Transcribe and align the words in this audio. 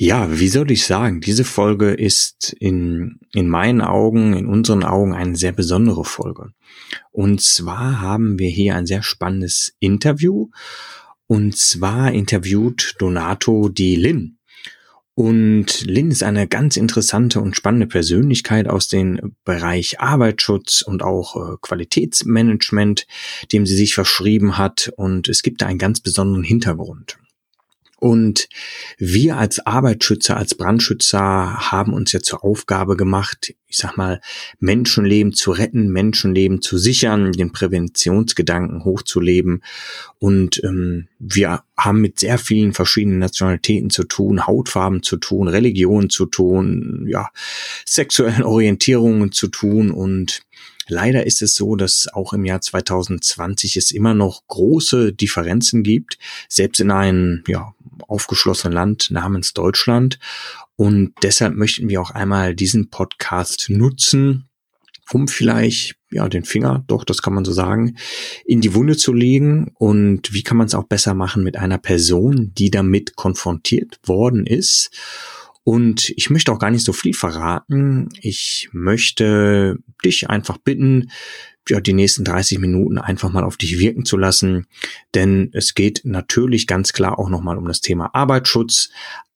Ja, 0.00 0.38
wie 0.38 0.46
soll 0.46 0.70
ich 0.70 0.86
sagen, 0.86 1.20
diese 1.20 1.42
Folge 1.42 1.90
ist 1.90 2.54
in, 2.60 3.18
in 3.34 3.48
meinen 3.48 3.80
Augen, 3.80 4.32
in 4.32 4.46
unseren 4.46 4.84
Augen 4.84 5.12
eine 5.12 5.34
sehr 5.34 5.50
besondere 5.50 6.04
Folge. 6.04 6.52
Und 7.10 7.42
zwar 7.42 8.00
haben 8.00 8.38
wir 8.38 8.48
hier 8.48 8.76
ein 8.76 8.86
sehr 8.86 9.02
spannendes 9.02 9.74
Interview. 9.80 10.50
Und 11.26 11.56
zwar 11.56 12.12
interviewt 12.12 12.94
Donato 13.00 13.70
die 13.70 13.96
Lin. 13.96 14.38
Und 15.14 15.80
Lin 15.84 16.12
ist 16.12 16.22
eine 16.22 16.46
ganz 16.46 16.76
interessante 16.76 17.40
und 17.40 17.56
spannende 17.56 17.88
Persönlichkeit 17.88 18.68
aus 18.68 18.86
dem 18.86 19.34
Bereich 19.44 19.98
Arbeitsschutz 19.98 20.80
und 20.80 21.02
auch 21.02 21.34
äh, 21.34 21.56
Qualitätsmanagement, 21.60 23.08
dem 23.52 23.66
sie 23.66 23.74
sich 23.74 23.96
verschrieben 23.96 24.58
hat. 24.58 24.92
Und 24.96 25.28
es 25.28 25.42
gibt 25.42 25.60
da 25.60 25.66
einen 25.66 25.80
ganz 25.80 25.98
besonderen 25.98 26.44
Hintergrund. 26.44 27.18
Und 28.00 28.48
wir 28.96 29.38
als 29.38 29.64
Arbeitsschützer, 29.66 30.36
als 30.36 30.54
Brandschützer 30.54 31.70
haben 31.70 31.92
uns 31.92 32.12
ja 32.12 32.20
zur 32.20 32.44
Aufgabe 32.44 32.96
gemacht, 32.96 33.54
ich 33.66 33.76
sag 33.76 33.96
mal, 33.96 34.20
Menschenleben 34.60 35.32
zu 35.32 35.50
retten, 35.50 35.88
Menschenleben 35.88 36.62
zu 36.62 36.78
sichern, 36.78 37.32
den 37.32 37.50
Präventionsgedanken 37.50 38.84
hochzuleben. 38.84 39.64
Und 40.20 40.62
ähm, 40.62 41.08
wir 41.18 41.64
haben 41.76 42.00
mit 42.00 42.20
sehr 42.20 42.38
vielen 42.38 42.72
verschiedenen 42.72 43.18
Nationalitäten 43.18 43.90
zu 43.90 44.04
tun, 44.04 44.46
Hautfarben 44.46 45.02
zu 45.02 45.16
tun, 45.16 45.48
Religionen 45.48 46.08
zu 46.08 46.26
tun, 46.26 47.04
ja, 47.08 47.30
sexuellen 47.84 48.44
Orientierungen 48.44 49.32
zu 49.32 49.48
tun 49.48 49.90
und 49.90 50.42
Leider 50.88 51.26
ist 51.26 51.42
es 51.42 51.54
so, 51.54 51.76
dass 51.76 52.08
auch 52.12 52.32
im 52.32 52.44
Jahr 52.44 52.60
2020 52.60 53.76
es 53.76 53.92
immer 53.92 54.14
noch 54.14 54.46
große 54.48 55.12
Differenzen 55.12 55.82
gibt, 55.82 56.18
selbst 56.48 56.80
in 56.80 56.90
einem 56.90 57.44
ja, 57.46 57.74
aufgeschlossenen 58.08 58.72
Land 58.72 59.10
namens 59.10 59.52
Deutschland. 59.52 60.18
Und 60.76 61.12
deshalb 61.22 61.54
möchten 61.54 61.88
wir 61.88 62.00
auch 62.00 62.10
einmal 62.10 62.54
diesen 62.54 62.88
Podcast 62.88 63.66
nutzen, 63.68 64.48
um 65.12 65.28
vielleicht 65.28 65.96
ja 66.10 66.28
den 66.28 66.44
Finger, 66.44 66.84
doch 66.86 67.04
das 67.04 67.22
kann 67.22 67.34
man 67.34 67.44
so 67.44 67.52
sagen, 67.52 67.96
in 68.46 68.60
die 68.60 68.74
Wunde 68.74 68.96
zu 68.96 69.12
legen 69.12 69.72
und 69.74 70.32
wie 70.32 70.42
kann 70.42 70.56
man 70.56 70.66
es 70.66 70.74
auch 70.74 70.84
besser 70.84 71.14
machen 71.14 71.44
mit 71.44 71.56
einer 71.56 71.78
Person, 71.78 72.52
die 72.56 72.70
damit 72.70 73.16
konfrontiert 73.16 73.98
worden 74.04 74.46
ist 74.46 74.90
und 75.68 76.14
ich 76.16 76.30
möchte 76.30 76.50
auch 76.50 76.58
gar 76.58 76.70
nicht 76.70 76.86
so 76.86 76.94
viel 76.94 77.12
verraten. 77.12 78.08
Ich 78.22 78.70
möchte 78.72 79.76
dich 80.02 80.30
einfach 80.30 80.56
bitten, 80.56 81.10
ja, 81.68 81.78
die 81.78 81.92
nächsten 81.92 82.24
30 82.24 82.58
Minuten 82.58 82.96
einfach 82.96 83.30
mal 83.30 83.44
auf 83.44 83.58
dich 83.58 83.78
wirken 83.78 84.06
zu 84.06 84.16
lassen. 84.16 84.66
Denn 85.14 85.50
es 85.52 85.74
geht 85.74 86.00
natürlich 86.04 86.68
ganz 86.68 86.94
klar 86.94 87.18
auch 87.18 87.28
nochmal 87.28 87.58
um 87.58 87.68
das 87.68 87.82
Thema 87.82 88.14
Arbeitsschutz. 88.14 88.88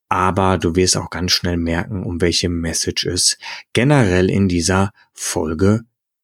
Aber 0.09 0.57
du 0.57 0.75
wirst 0.75 0.97
auch 0.97 1.11
ganz 1.11 1.33
schnell 1.33 1.59
merken, 1.59 2.03
um 2.03 2.23
welche 2.23 2.49
Message 2.49 3.05
es 3.05 3.37
generell 3.75 4.31
in 4.31 4.49
dieser 4.49 4.93
Folge 5.13 5.83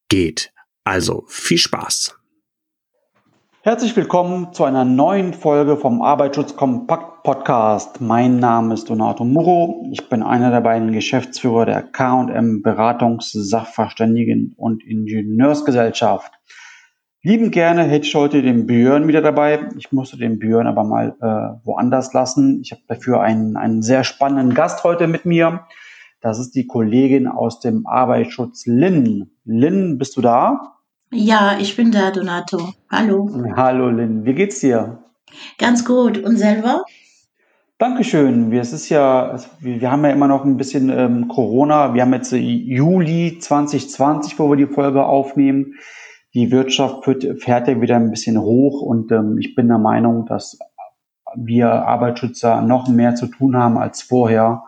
geht. 0.08 0.54
Also 0.84 1.26
viel 1.28 1.58
Spaß! 1.58 2.14
Herzlich 3.60 3.94
willkommen 3.94 4.54
zu 4.54 4.64
einer 4.64 4.86
neuen 4.86 5.34
Folge 5.34 5.76
vom 5.76 6.00
Arbeitsschutz 6.00 6.56
Kompakt 6.56 7.17
Podcast. 7.28 8.00
Mein 8.00 8.38
Name 8.38 8.72
ist 8.72 8.88
Donato 8.88 9.22
Muro. 9.22 9.86
Ich 9.92 10.08
bin 10.08 10.22
einer 10.22 10.50
der 10.50 10.62
beiden 10.62 10.92
Geschäftsführer 10.92 11.66
der 11.66 11.82
K&M 11.82 12.62
Beratungs-, 12.62 13.34
Sachverständigen- 13.34 14.54
und 14.56 14.82
Ingenieursgesellschaft. 14.82 16.32
Lieben 17.20 17.50
gerne 17.50 17.82
hätte 17.82 18.06
ich 18.06 18.14
heute 18.14 18.40
den 18.40 18.66
Björn 18.66 19.08
wieder 19.08 19.20
dabei. 19.20 19.68
Ich 19.76 19.92
musste 19.92 20.16
den 20.16 20.38
Björn 20.38 20.66
aber 20.66 20.84
mal 20.84 21.16
äh, 21.20 21.66
woanders 21.66 22.14
lassen. 22.14 22.62
Ich 22.62 22.72
habe 22.72 22.80
dafür 22.88 23.20
einen, 23.20 23.58
einen 23.58 23.82
sehr 23.82 24.04
spannenden 24.04 24.54
Gast 24.54 24.82
heute 24.82 25.06
mit 25.06 25.26
mir. 25.26 25.66
Das 26.22 26.38
ist 26.38 26.54
die 26.54 26.66
Kollegin 26.66 27.28
aus 27.28 27.60
dem 27.60 27.86
Arbeitsschutz 27.86 28.64
Lynn. 28.64 29.32
Lynn, 29.44 29.98
bist 29.98 30.16
du 30.16 30.22
da? 30.22 30.78
Ja, 31.12 31.58
ich 31.60 31.76
bin 31.76 31.92
da, 31.92 32.10
Donato. 32.10 32.72
Hallo. 32.90 33.28
Hallo, 33.54 33.90
Lynn. 33.90 34.24
Wie 34.24 34.32
geht's 34.32 34.60
dir? 34.60 35.02
Ganz 35.58 35.84
gut. 35.84 36.16
Und 36.16 36.38
selber? 36.38 36.84
Dankeschön. 37.78 38.52
Es 38.52 38.72
ist 38.72 38.88
ja, 38.88 39.36
wir 39.60 39.90
haben 39.90 40.04
ja 40.04 40.10
immer 40.10 40.26
noch 40.26 40.44
ein 40.44 40.56
bisschen 40.56 40.90
ähm, 40.90 41.28
Corona. 41.28 41.94
Wir 41.94 42.02
haben 42.02 42.12
jetzt 42.12 42.32
Juli 42.32 43.38
2020, 43.38 44.36
wo 44.40 44.50
wir 44.50 44.56
die 44.56 44.66
Folge 44.66 45.04
aufnehmen. 45.04 45.74
Die 46.34 46.50
Wirtschaft 46.50 47.04
fährt, 47.04 47.24
fährt 47.40 47.68
ja 47.68 47.80
wieder 47.80 47.94
ein 47.94 48.10
bisschen 48.10 48.40
hoch 48.40 48.82
und 48.82 49.12
ähm, 49.12 49.38
ich 49.38 49.54
bin 49.54 49.68
der 49.68 49.78
Meinung, 49.78 50.26
dass 50.26 50.58
wir 51.36 51.70
Arbeitsschützer 51.70 52.62
noch 52.62 52.88
mehr 52.88 53.14
zu 53.14 53.28
tun 53.28 53.56
haben 53.56 53.78
als 53.78 54.02
vorher, 54.02 54.64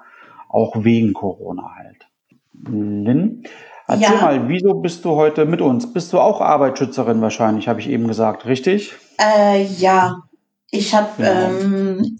auch 0.48 0.84
wegen 0.84 1.12
Corona 1.12 1.74
halt. 1.76 2.06
Lynn, 2.52 3.42
Erzähl 3.88 4.14
ja. 4.14 4.22
mal, 4.22 4.48
wieso 4.48 4.74
bist 4.74 5.04
du 5.04 5.16
heute 5.16 5.46
mit 5.46 5.60
uns? 5.60 5.92
Bist 5.92 6.12
du 6.12 6.20
auch 6.20 6.40
Arbeitsschützerin 6.40 7.20
wahrscheinlich, 7.20 7.66
habe 7.66 7.80
ich 7.80 7.88
eben 7.90 8.06
gesagt, 8.06 8.46
richtig? 8.46 8.94
Äh, 9.18 9.64
ja, 9.64 10.22
ich 10.70 10.94
habe 10.94 11.22
ja. 11.22 11.50
ähm, 11.50 12.18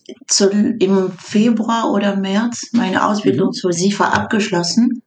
im 0.80 1.12
Februar 1.12 1.92
oder 1.92 2.16
März 2.16 2.70
meine 2.72 3.06
Ausbildung 3.06 3.48
mhm. 3.48 3.52
zur 3.52 3.72
SIFA 3.72 4.08
abgeschlossen. 4.08 5.02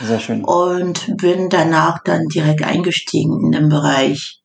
Sehr 0.00 0.18
schön. 0.18 0.44
Und 0.44 1.16
bin 1.16 1.48
danach 1.48 2.02
dann 2.02 2.26
direkt 2.26 2.64
eingestiegen 2.64 3.44
in 3.44 3.52
den 3.52 3.68
Bereich. 3.68 4.42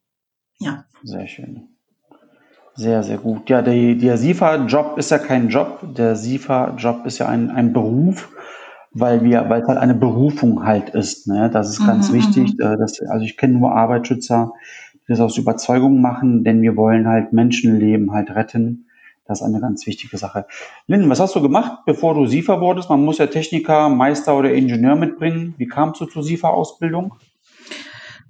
Ja. 0.59 0.86
Sehr 1.03 1.28
schön. 1.28 1.69
Sehr, 2.75 3.03
sehr 3.03 3.18
gut. 3.18 3.50
Ja, 3.50 3.62
der, 3.62 3.96
der 3.96 4.18
SIFA-Job 4.18 4.97
ist 4.97 5.12
ja 5.12 5.20
kein 5.20 5.50
Job. 5.50 5.80
Der 5.96 6.16
SIFA-Job 6.16 7.06
ist 7.06 7.20
ja 7.20 7.28
ein, 7.28 7.50
ein 7.50 7.74
Beruf 7.74 8.30
weil 8.94 9.24
wir, 9.24 9.50
weil 9.50 9.62
es 9.62 9.68
halt 9.68 9.80
eine 9.80 9.96
Berufung 9.96 10.66
halt 10.66 10.90
ist. 10.90 11.28
Ne? 11.28 11.50
Das 11.52 11.70
ist 11.70 11.85
ganz 11.85 12.09
mhm, 12.09 12.16
wichtig. 12.16 12.53
Mhm. 12.53 12.66
Äh, 12.66 12.78
dass, 12.78 13.02
also 13.02 13.25
ich 13.25 13.38
kenne 13.38 13.58
nur 13.58 13.72
Arbeitsschützer, 13.72 14.53
das 15.08 15.19
aus 15.19 15.38
Überzeugung 15.38 16.02
machen, 16.02 16.44
denn 16.44 16.62
wir 16.62 16.75
wollen 16.75 17.08
halt 17.08 17.34
Menschenleben 17.34 18.12
halt 18.12 18.31
retten. 18.31 18.88
Das 19.25 19.40
ist 19.40 19.47
eine 19.47 19.62
ganz 19.62 19.86
wichtige 19.88 20.18
Sache. 20.18 20.46
Linden, 20.88 21.09
was 21.09 21.19
hast 21.19 21.36
du 21.36 21.41
gemacht, 21.41 21.80
bevor 21.86 22.14
du 22.14 22.25
SIFA 22.25 22.59
wurdest? 22.59 22.90
Man 22.90 23.06
muss 23.06 23.19
ja 23.19 23.28
Techniker, 23.28 23.88
Meister 23.90 24.38
oder 24.38 24.53
Ingenieur 24.53 24.96
mitbringen. 24.96 25.56
Wie 25.58 25.68
kamst 25.68 26.02
du 26.02 26.06
zur 26.06 26.24
SIFA-Ausbildung? 26.24 27.16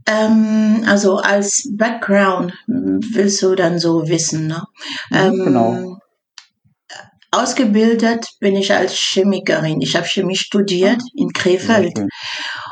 Ähm, 0.06 0.84
also 0.86 1.18
als 1.18 1.68
Background 1.72 2.54
willst 2.68 3.42
du 3.42 3.56
dann 3.56 3.80
so 3.80 4.08
wissen, 4.08 4.48
ne? 4.48 4.64
Mhm, 5.10 5.18
ähm, 5.18 5.46
genau. 5.46 5.98
Ausgebildet 7.34 8.28
bin 8.40 8.56
ich 8.56 8.74
als 8.74 8.94
Chemikerin. 8.94 9.82
Ich 9.82 9.96
habe 9.96 10.06
Chemie 10.06 10.36
studiert 10.36 11.02
in 11.16 11.34
Krefeld 11.34 11.98
okay. 11.98 12.08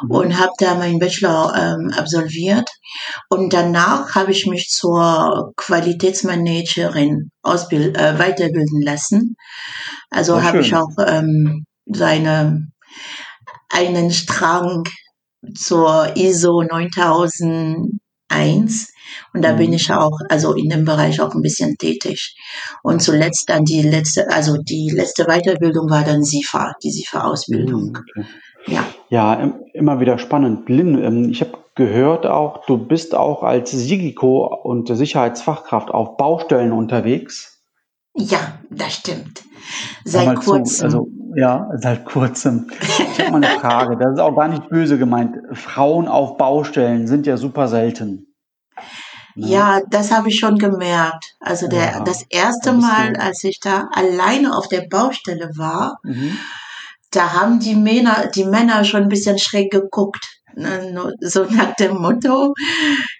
Und 0.07 0.37
habe 0.37 0.51
da 0.59 0.75
meinen 0.75 0.99
Bachelor 0.99 1.53
ähm, 1.55 1.91
absolviert. 1.97 2.69
Und 3.29 3.53
danach 3.53 4.13
habe 4.13 4.31
ich 4.31 4.45
mich 4.45 4.67
zur 4.67 5.51
Qualitätsmanagerin 5.57 7.31
ausbild 7.41 7.97
äh, 7.97 8.19
weiterbilden 8.19 8.81
lassen. 8.81 9.35
Also 10.11 10.43
habe 10.43 10.59
ich 10.59 10.75
auch 10.75 10.95
ähm, 11.07 11.65
seine 11.85 12.67
einen 13.69 14.11
Strang 14.11 14.83
zur 15.55 16.15
ISO 16.15 16.61
9001 18.31 18.91
und 19.33 19.43
da 19.43 19.53
mhm. 19.53 19.57
bin 19.57 19.73
ich 19.73 19.91
auch, 19.91 20.19
also 20.29 20.53
in 20.53 20.69
dem 20.69 20.85
Bereich 20.85 21.21
auch 21.21 21.33
ein 21.33 21.41
bisschen 21.41 21.77
tätig. 21.77 22.35
Und 22.83 23.01
zuletzt 23.01 23.49
dann 23.49 23.65
die 23.65 23.81
letzte, 23.81 24.29
also 24.29 24.57
die 24.57 24.89
letzte 24.89 25.25
Weiterbildung 25.25 25.89
war 25.89 26.03
dann 26.03 26.23
SIFA, 26.23 26.73
die 26.83 26.91
SIFA-Ausbildung. 26.91 27.91
Mhm, 27.91 27.97
okay. 27.97 28.27
Ja. 28.67 28.85
Ja, 29.09 29.53
immer 29.73 29.99
wieder 29.99 30.17
spannend. 30.19 30.69
Lynn, 30.69 31.03
ähm, 31.03 31.29
ich 31.29 31.41
habe 31.41 31.57
gehört 31.75 32.25
auch, 32.25 32.65
du 32.65 32.77
bist 32.77 33.15
auch 33.15 33.43
als 33.43 33.71
Sigiko 33.71 34.45
und 34.63 34.95
Sicherheitsfachkraft 34.95 35.89
auf 35.89 36.17
Baustellen 36.17 36.71
unterwegs. 36.71 37.63
Ja, 38.13 38.59
das 38.69 38.93
stimmt. 38.93 39.43
Seit 40.03 40.35
kurzem. 40.35 40.85
Also, 40.85 41.07
ja, 41.35 41.69
seit 41.75 42.05
kurzem. 42.05 42.69
Ich 42.81 43.19
habe 43.19 43.31
mal 43.31 43.43
eine 43.43 43.59
Frage. 43.59 43.97
Das 43.97 44.13
ist 44.13 44.19
auch 44.19 44.35
gar 44.35 44.47
nicht 44.47 44.69
böse 44.69 44.97
gemeint. 44.97 45.37
Frauen 45.53 46.07
auf 46.07 46.37
Baustellen 46.37 47.07
sind 47.07 47.27
ja 47.27 47.37
super 47.37 47.67
selten. 47.67 48.27
Ne? 49.35 49.47
Ja, 49.47 49.81
das 49.89 50.11
habe 50.11 50.29
ich 50.29 50.39
schon 50.39 50.57
gemerkt. 50.57 51.35
Also 51.39 51.67
der, 51.67 51.85
ja, 51.85 51.99
das 52.01 52.23
erste 52.29 52.73
Mal, 52.73 53.15
als 53.15 53.43
ich 53.43 53.59
da 53.59 53.87
alleine 53.93 54.55
auf 54.55 54.67
der 54.67 54.87
Baustelle 54.89 55.51
war, 55.55 55.99
mhm. 56.03 56.37
da 57.11 57.33
haben 57.33 57.59
die 57.59 57.75
Männer, 57.75 58.27
die 58.33 58.45
Männer 58.45 58.83
schon 58.83 59.03
ein 59.03 59.09
bisschen 59.09 59.37
schräg 59.37 59.71
geguckt. 59.71 60.40
Ne, 60.55 61.13
so 61.21 61.45
nach 61.45 61.75
dem 61.75 61.97
Motto, 61.97 62.53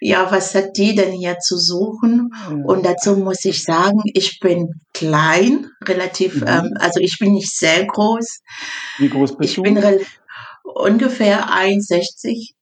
ja, 0.00 0.30
was 0.30 0.54
hat 0.54 0.76
die 0.76 0.94
denn 0.94 1.12
hier 1.12 1.38
zu 1.38 1.56
suchen? 1.56 2.30
Ja. 2.48 2.56
Und 2.64 2.84
dazu 2.84 3.16
muss 3.16 3.44
ich 3.44 3.62
sagen, 3.62 4.00
ich 4.12 4.38
bin 4.40 4.80
klein, 4.92 5.68
relativ, 5.86 6.36
mhm. 6.36 6.46
ähm, 6.46 6.70
also 6.78 7.00
ich 7.00 7.16
bin 7.18 7.32
nicht 7.32 7.56
sehr 7.56 7.86
groß. 7.86 8.40
Wie 8.98 9.08
groß 9.08 9.36
bist 9.36 9.50
ich 9.50 9.56
du? 9.56 9.64
Ich 9.64 9.74
bin 9.74 10.00
ungefähr 10.64 11.48
1,60. 11.48 12.52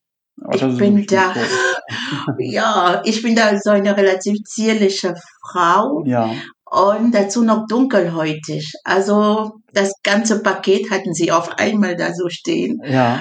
Oh, 0.43 0.51
ich 0.55 0.79
bin 0.79 1.07
da, 1.07 1.35
ja, 2.39 3.03
ich 3.05 3.23
bin 3.23 3.35
da 3.35 3.59
so 3.59 3.71
eine 3.71 3.97
relativ 3.97 4.39
zierliche 4.45 5.15
Frau. 5.51 6.03
Ja. 6.07 6.31
Und 6.71 7.13
dazu 7.13 7.43
noch 7.43 7.67
dunkelhäutig. 7.67 8.73
Also 8.85 9.55
das 9.73 9.93
ganze 10.05 10.41
Paket 10.41 10.91
hatten 10.91 11.13
sie 11.15 11.33
auf 11.33 11.59
einmal 11.59 11.97
da 11.97 12.15
so 12.15 12.29
stehen. 12.29 12.81
Ja. 12.85 13.21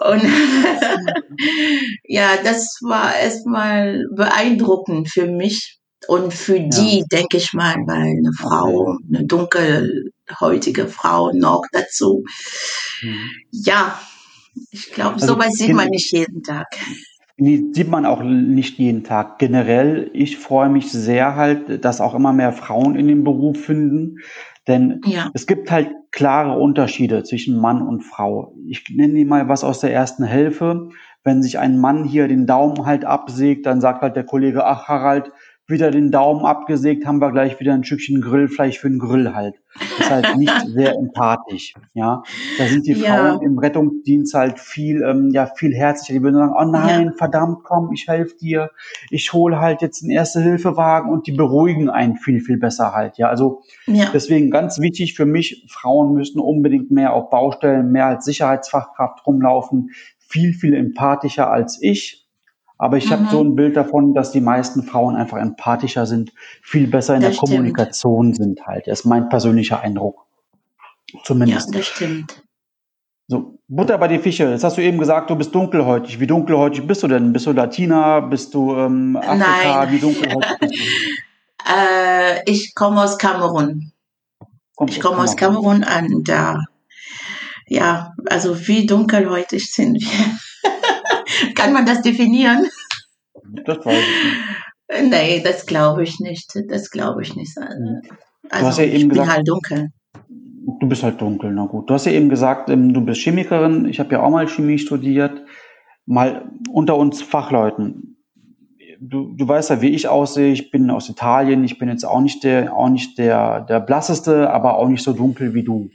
Und 0.00 0.22
ja, 2.04 2.36
das 2.42 2.78
war 2.82 3.16
erstmal 3.16 4.04
beeindruckend 4.14 5.08
für 5.08 5.26
mich 5.26 5.78
und 6.08 6.34
für 6.34 6.60
die, 6.60 6.98
ja. 6.98 7.04
denke 7.10 7.36
ich 7.38 7.52
mal, 7.52 7.76
weil 7.86 8.18
eine 8.18 8.32
Frau, 8.36 8.98
eine 9.08 9.24
dunkelhäutige 9.24 10.88
Frau 10.88 11.32
noch 11.32 11.62
dazu. 11.72 12.24
Mhm. 13.02 13.30
Ja, 13.50 13.98
ich 14.70 14.92
glaube, 14.92 15.14
also 15.14 15.28
sowas 15.28 15.54
sieht 15.54 15.72
man 15.72 15.88
nicht 15.88 16.12
jeden 16.12 16.42
Tag. 16.42 16.66
Nee, 17.36 17.64
sieht 17.72 17.88
man 17.88 18.06
auch 18.06 18.22
nicht 18.22 18.78
jeden 18.78 19.02
Tag. 19.02 19.38
Generell, 19.38 20.10
ich 20.12 20.38
freue 20.38 20.68
mich 20.68 20.92
sehr 20.92 21.34
halt, 21.34 21.84
dass 21.84 22.00
auch 22.00 22.14
immer 22.14 22.32
mehr 22.32 22.52
Frauen 22.52 22.94
in 22.94 23.08
den 23.08 23.24
Beruf 23.24 23.58
finden. 23.58 24.18
Denn 24.68 25.00
ja. 25.04 25.30
es 25.34 25.46
gibt 25.46 25.70
halt 25.70 25.90
klare 26.14 26.56
Unterschiede 26.56 27.24
zwischen 27.24 27.58
Mann 27.58 27.82
und 27.82 28.02
Frau. 28.02 28.54
Ich 28.68 28.84
nenne 28.88 29.14
dir 29.14 29.26
mal 29.26 29.48
was 29.48 29.64
aus 29.64 29.80
der 29.80 29.92
ersten 29.92 30.22
Hälfte. 30.22 30.90
Wenn 31.24 31.42
sich 31.42 31.58
ein 31.58 31.76
Mann 31.76 32.04
hier 32.04 32.28
den 32.28 32.46
Daumen 32.46 32.86
halt 32.86 33.04
absägt, 33.04 33.66
dann 33.66 33.80
sagt 33.80 34.00
halt 34.00 34.14
der 34.14 34.24
Kollege, 34.24 34.64
ach 34.64 34.86
Harald, 34.86 35.32
wieder 35.66 35.90
den 35.90 36.10
Daumen 36.10 36.44
abgesägt, 36.44 37.06
haben 37.06 37.20
wir 37.20 37.32
gleich 37.32 37.58
wieder 37.58 37.72
ein 37.72 37.84
Stückchen 37.84 38.20
Grillfleisch 38.20 38.78
für 38.78 38.90
den 38.90 38.98
Grill 38.98 39.34
halt. 39.34 39.54
Das 39.74 40.06
ist 40.06 40.10
halt 40.10 40.36
nicht 40.36 40.52
sehr 40.74 40.94
empathisch, 40.94 41.72
ja. 41.94 42.22
Da 42.58 42.66
sind 42.66 42.86
die 42.86 42.92
ja. 42.92 43.16
Frauen 43.16 43.42
im 43.42 43.58
Rettungsdienst 43.58 44.34
halt 44.34 44.60
viel, 44.60 45.02
ähm, 45.02 45.30
ja, 45.32 45.46
viel 45.46 45.74
herzlicher. 45.74 46.18
Die 46.18 46.22
würden 46.22 46.36
sagen, 46.36 46.52
oh 46.58 46.70
nein, 46.70 47.06
ja. 47.06 47.12
verdammt, 47.16 47.64
komm, 47.64 47.92
ich 47.92 48.06
helfe 48.06 48.36
dir. 48.36 48.70
Ich 49.10 49.32
hole 49.32 49.58
halt 49.58 49.80
jetzt 49.80 50.02
einen 50.02 50.10
Erste-Hilfe-Wagen 50.10 51.10
und 51.10 51.26
die 51.26 51.32
beruhigen 51.32 51.88
einen 51.88 52.16
viel, 52.16 52.40
viel 52.40 52.58
besser 52.58 52.92
halt, 52.92 53.16
ja. 53.16 53.28
Also, 53.28 53.62
ja. 53.86 54.10
deswegen 54.12 54.50
ganz 54.50 54.78
wichtig 54.80 55.14
für 55.14 55.26
mich, 55.26 55.66
Frauen 55.70 56.12
müssen 56.12 56.40
unbedingt 56.40 56.90
mehr 56.90 57.14
auf 57.14 57.30
Baustellen, 57.30 57.90
mehr 57.90 58.06
als 58.06 58.26
Sicherheitsfachkraft 58.26 59.26
rumlaufen, 59.26 59.90
viel, 60.18 60.52
viel 60.52 60.74
empathischer 60.74 61.50
als 61.50 61.78
ich 61.80 62.23
aber 62.84 62.98
ich 62.98 63.06
mhm. 63.06 63.12
habe 63.12 63.30
so 63.30 63.42
ein 63.42 63.56
Bild 63.56 63.78
davon, 63.78 64.12
dass 64.12 64.30
die 64.30 64.42
meisten 64.42 64.82
Frauen 64.82 65.16
einfach 65.16 65.38
empathischer 65.38 66.04
sind, 66.04 66.32
viel 66.60 66.86
besser 66.86 67.14
in 67.14 67.22
das 67.22 67.30
der 67.30 67.36
stimmt. 67.36 67.50
Kommunikation 67.52 68.34
sind 68.34 68.66
halt. 68.66 68.86
Das 68.86 69.00
ist 69.00 69.06
mein 69.06 69.30
persönlicher 69.30 69.80
Eindruck. 69.80 70.26
Zumindest. 71.24 71.72
Ja, 71.72 71.78
das 71.78 71.86
stimmt. 71.86 72.42
So, 73.26 73.58
Butter 73.68 73.96
bei 73.96 74.08
die 74.08 74.18
Fische. 74.18 74.50
Jetzt 74.50 74.64
hast 74.64 74.76
du 74.76 74.82
eben 74.82 74.98
gesagt, 74.98 75.30
du 75.30 75.34
bist 75.34 75.54
dunkelhäutig. 75.54 76.20
Wie 76.20 76.26
dunkelhäutig 76.26 76.86
bist 76.86 77.02
du 77.02 77.08
denn? 77.08 77.32
Bist 77.32 77.46
du 77.46 77.52
Latina? 77.52 78.20
Bist 78.20 78.52
du 78.52 78.76
ähm, 78.76 79.16
Afrika? 79.16 79.86
Nein. 79.86 79.92
Wie 79.92 79.98
dunkelhäutig 80.00 80.58
bist 80.60 80.74
du? 80.74 80.78
äh, 81.72 82.42
ich 82.44 82.74
komme 82.74 83.02
aus 83.02 83.16
Kamerun. 83.16 83.92
Kommt 84.76 84.90
ich 84.90 85.00
komme 85.00 85.22
aus 85.22 85.36
Kamerun 85.36 85.84
an. 85.84 86.22
Da, 86.22 86.60
ja, 87.66 88.12
also 88.26 88.68
wie 88.68 88.84
dunkelhäutig 88.84 89.72
sind 89.72 90.02
wir? 90.02 90.38
Kann 91.54 91.72
man 91.72 91.86
das 91.86 92.02
definieren? 92.02 92.66
Das 93.64 93.84
weiß 93.84 93.98
ich 93.98 94.24
nicht. 94.24 95.10
Nee, 95.10 95.42
das 95.42 95.66
glaube 95.66 96.02
ich 96.02 96.20
nicht. 96.20 96.52
Das 96.68 96.90
glaube 96.90 97.22
ich 97.22 97.34
nicht. 97.36 97.56
Also, 98.50 98.60
du 98.60 98.66
hast 98.66 98.78
ja 98.78 98.84
eben 98.84 98.96
ich 98.96 99.08
gesagt, 99.08 99.26
bin 99.26 99.34
halt 99.34 99.48
dunkel. 99.48 99.88
Du 100.80 100.88
bist 100.88 101.02
halt 101.02 101.20
dunkel, 101.20 101.52
na 101.52 101.66
gut. 101.66 101.88
Du 101.88 101.94
hast 101.94 102.06
ja 102.06 102.12
eben 102.12 102.28
gesagt, 102.28 102.70
ähm, 102.70 102.92
du 102.92 103.00
bist 103.00 103.20
Chemikerin. 103.20 103.86
Ich 103.86 104.00
habe 104.00 104.12
ja 104.12 104.22
auch 104.22 104.30
mal 104.30 104.48
Chemie 104.48 104.78
studiert. 104.78 105.42
Mal 106.06 106.50
unter 106.70 106.96
uns 106.96 107.22
Fachleuten. 107.22 108.18
Du, 109.00 109.34
du 109.34 109.48
weißt 109.48 109.70
ja, 109.70 109.82
wie 109.82 109.90
ich 109.90 110.08
aussehe. 110.08 110.52
Ich 110.52 110.70
bin 110.70 110.90
aus 110.90 111.08
Italien. 111.08 111.64
Ich 111.64 111.78
bin 111.78 111.88
jetzt 111.88 112.04
auch 112.04 112.20
nicht 112.20 112.44
der, 112.44 112.74
auch 112.74 112.88
nicht 112.88 113.18
der, 113.18 113.62
der 113.62 113.80
blasseste, 113.80 114.50
aber 114.50 114.78
auch 114.78 114.88
nicht 114.88 115.02
so 115.02 115.12
dunkel 115.12 115.54
wie 115.54 115.64
du. 115.64 115.90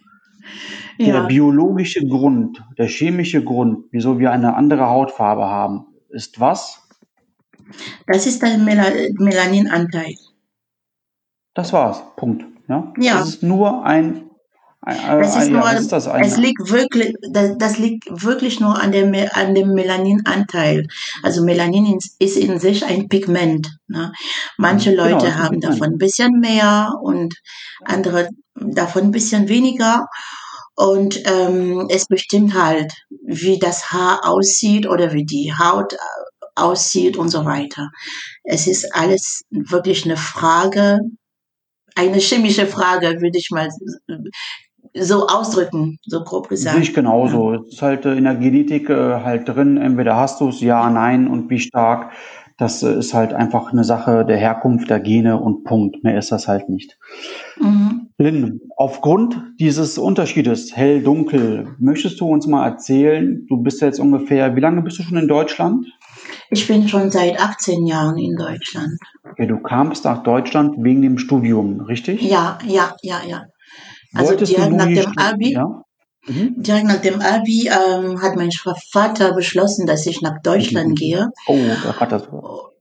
Ja. 1.00 1.22
Der 1.22 1.28
biologische 1.28 2.06
Grund, 2.06 2.62
der 2.78 2.88
chemische 2.88 3.42
Grund, 3.42 3.86
wieso 3.92 4.19
wir 4.19 4.31
eine 4.31 4.56
andere 4.56 4.88
Hautfarbe 4.88 5.46
haben, 5.46 5.86
ist 6.10 6.42
was? 6.42 6.81
Das 8.06 8.25
ist 8.25 8.42
der 8.42 8.57
Mel 8.57 9.13
Melaninanteil. 9.18 10.16
Das 11.54 11.72
war's. 11.72 12.04
Punkt. 12.18 12.44
Ja. 12.68 12.94
ja. 13.00 13.19
Das 13.19 13.30
ist 13.30 13.44
nur 13.44 13.86
ein. 13.86 14.30
ein 14.81 15.19
das 15.22 15.38
ist 15.38 15.48
ja, 15.48 15.54
nur, 15.54 15.72
ist 15.72 15.92
das 15.94 16.06
es 16.06 16.36
liegt 16.36 16.69
wirklich, 16.69 17.13
das, 17.31 17.57
das, 17.57 17.78
liegt 17.78 18.06
wirklich 18.10 18.60
nur 18.60 18.78
an 18.78 18.92
dem, 18.92 19.16
an 19.31 19.56
dem 19.56 19.69
Melaninanteil. 19.74 20.86
Also 21.24 21.46
Melanin 21.46 21.98
ist 22.19 22.36
in 22.36 22.60
sich 22.60 22.86
ein 22.86 23.07
Pigment. 23.07 23.69
Ne? 23.88 24.12
Manche 24.57 24.92
genau, 24.92 25.07
Leute 25.07 25.38
haben 25.38 25.62
davon 25.62 25.94
ein 25.94 25.98
bisschen 25.98 26.42
mehr 26.42 26.92
und 27.01 27.36
andere 27.86 28.28
davon 28.56 29.04
ein 29.04 29.12
bisschen 29.12 29.48
weniger. 29.48 30.06
Und 30.79 31.21
ähm, 31.25 31.87
es 31.89 32.05
bestimmt 32.05 32.53
halt, 32.53 32.93
wie 33.25 33.59
das 33.59 33.91
Haar 33.91 34.21
aussieht 34.23 34.87
oder 34.87 35.11
wie 35.11 35.25
die 35.25 35.51
Haut 35.51 35.91
äh, 35.91 35.97
aussieht 36.55 37.17
und 37.17 37.27
so 37.27 37.43
weiter. 37.43 37.89
Es 38.45 38.65
ist 38.65 38.95
alles 38.95 39.41
wirklich 39.49 40.05
eine 40.05 40.15
Frage, 40.15 40.99
eine 41.95 42.19
chemische 42.19 42.65
Frage, 42.65 43.19
würde 43.19 43.37
ich 43.37 43.49
mal 43.51 43.67
so 44.93 45.27
ausdrücken, 45.27 45.99
so 46.05 46.23
grob 46.23 46.47
gesagt. 46.47 46.75
Sehe 46.75 46.83
ich 46.83 46.93
genauso. 46.93 47.55
Es 47.55 47.73
ist 47.73 47.81
halt 47.81 48.05
in 48.05 48.23
der 48.23 48.35
Genetik 48.35 48.89
äh, 48.89 49.21
halt 49.21 49.49
drin, 49.49 49.75
entweder 49.75 50.15
hast 50.15 50.39
du 50.39 50.47
es, 50.47 50.61
ja, 50.61 50.89
nein 50.89 51.27
und 51.27 51.49
wie 51.49 51.59
stark. 51.59 52.13
Das 52.59 52.83
ist 52.83 53.13
halt 53.13 53.33
einfach 53.33 53.71
eine 53.71 53.85
Sache 53.85 54.25
der 54.25 54.38
Herkunft, 54.38 54.89
der 54.89 55.00
Gene 55.00 55.39
und 55.39 55.63
Punkt. 55.63 56.03
Mehr 56.03 56.17
ist 56.17 56.31
das 56.31 56.47
halt 56.47 56.67
nicht. 56.69 56.97
Mhm. 57.59 58.09
Lynn, 58.17 58.59
aufgrund 58.75 59.41
dieses 59.61 59.97
Unterschiedes 59.97 60.75
hell, 60.75 61.01
dunkel, 61.01 61.77
möchtest 61.79 62.19
du 62.19 62.27
uns 62.27 62.47
mal 62.47 62.67
erzählen, 62.67 63.45
du 63.47 63.63
bist 63.63 63.81
jetzt 63.81 63.97
ungefähr, 63.97 64.57
wie 64.57 64.59
lange 64.59 64.81
bist 64.81 65.00
du 65.00 65.03
schon 65.03 65.17
in 65.17 65.29
Deutschland? 65.29 65.86
Ich 66.50 66.67
bin 66.67 66.86
schon 66.89 67.12
seit 67.12 67.39
18 67.39 67.86
Jahren 67.86 68.17
in 68.17 68.36
Deutschland. 68.36 69.00
Okay, 69.24 69.48
du 69.48 69.60
kamst 69.60 70.03
nach 70.03 70.22
Deutschland 70.24 70.75
wegen 70.79 71.01
dem 71.01 71.17
Studium, 71.17 71.79
richtig? 71.79 72.22
Ja, 72.22 72.60
ja, 72.67 72.93
ja, 73.03 73.22
ja. 73.25 73.43
Also 74.13 74.31
Wolltest 74.31 74.51
direkt 74.57 74.74
nach 74.74 74.86
dem 74.88 75.17
Abi, 75.17 75.53
ja? 75.53 75.84
Mhm. 76.29 76.53
Direkt 76.57 76.88
nach 76.88 77.01
dem 77.01 77.21
Abi 77.21 77.67
ähm, 77.67 78.21
hat 78.21 78.36
mein 78.36 78.51
Vater 78.91 79.33
beschlossen, 79.33 79.86
dass 79.86 80.05
ich 80.05 80.21
nach 80.21 80.41
Deutschland 80.43 80.89
mhm. 80.89 80.95
gehe. 80.95 81.29
Oh, 81.48 81.57
der 81.57 81.93
Vater 81.93 82.21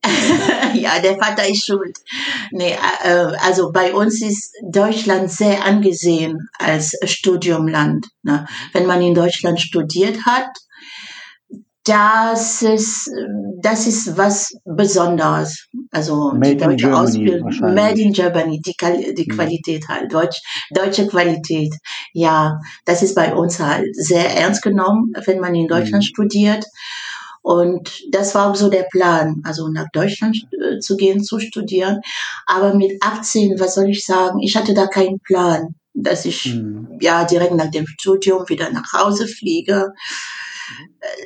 ja, 0.75 0.99
der 1.01 1.19
Vater 1.19 1.49
ist 1.49 1.65
schuld. 1.65 1.99
Nee, 2.51 2.77
äh, 3.05 3.33
also 3.45 3.73
bei 3.73 3.93
uns 3.93 4.23
ist 4.23 4.53
Deutschland 4.63 5.31
sehr 5.31 5.65
angesehen 5.65 6.49
als 6.59 6.93
Studiumland. 7.05 8.07
Ne? 8.23 8.47
Wenn 8.73 8.87
man 8.87 9.03
in 9.03 9.15
Deutschland 9.15 9.61
studiert 9.61 10.25
hat, 10.25 10.51
das 11.89 12.63
ist, 12.63 13.11
das 13.63 13.87
ist 13.87 14.17
was 14.17 14.53
Besonderes. 14.65 15.69
Also 15.91 16.33
Made 16.35 16.57
die 16.57 16.57
deutsche 16.57 16.95
Ausbildung, 16.95 17.51
Made 17.61 18.01
in 18.01 18.13
Germany, 18.13 18.61
die, 18.61 18.75
die 19.15 19.27
mhm. 19.27 19.35
Qualität 19.35 19.89
halt, 19.89 20.13
Deutsch, 20.13 20.41
deutsche 20.71 21.07
Qualität. 21.07 21.73
Ja, 22.13 22.61
das 22.85 23.03
ist 23.03 23.15
bei 23.15 23.35
uns 23.35 23.59
halt 23.59 23.95
sehr 23.97 24.37
ernst 24.37 24.63
genommen, 24.63 25.13
wenn 25.25 25.41
man 25.41 25.55
in 25.55 25.67
Deutschland 25.67 26.05
mhm. 26.05 26.09
studiert. 26.09 26.65
Und 27.41 28.03
das 28.11 28.35
war 28.35 28.51
auch 28.51 28.57
so 28.57 28.69
der 28.69 28.87
Plan, 28.91 29.41
also 29.45 29.69
nach 29.69 29.87
Deutschland 29.93 30.37
äh, 30.53 30.81
zu 30.81 30.97
gehen, 30.97 31.25
zu 31.25 31.41
studieren. 31.41 32.01
Aber 32.47 32.75
mit 32.75 33.03
18, 33.03 33.59
was 33.59 33.77
soll 33.77 33.89
ich 33.89 34.05
sagen, 34.05 34.41
ich 34.41 34.57
hatte 34.57 34.75
da 34.75 34.87
keinen 34.87 35.21
Plan, 35.21 35.75
dass 35.95 36.27
ich 36.27 36.55
mhm. 36.55 36.99
ja 37.01 37.25
direkt 37.25 37.55
nach 37.55 37.71
dem 37.71 37.87
Studium 37.87 38.47
wieder 38.49 38.71
nach 38.71 38.93
Hause 38.93 39.27
fliege 39.27 39.95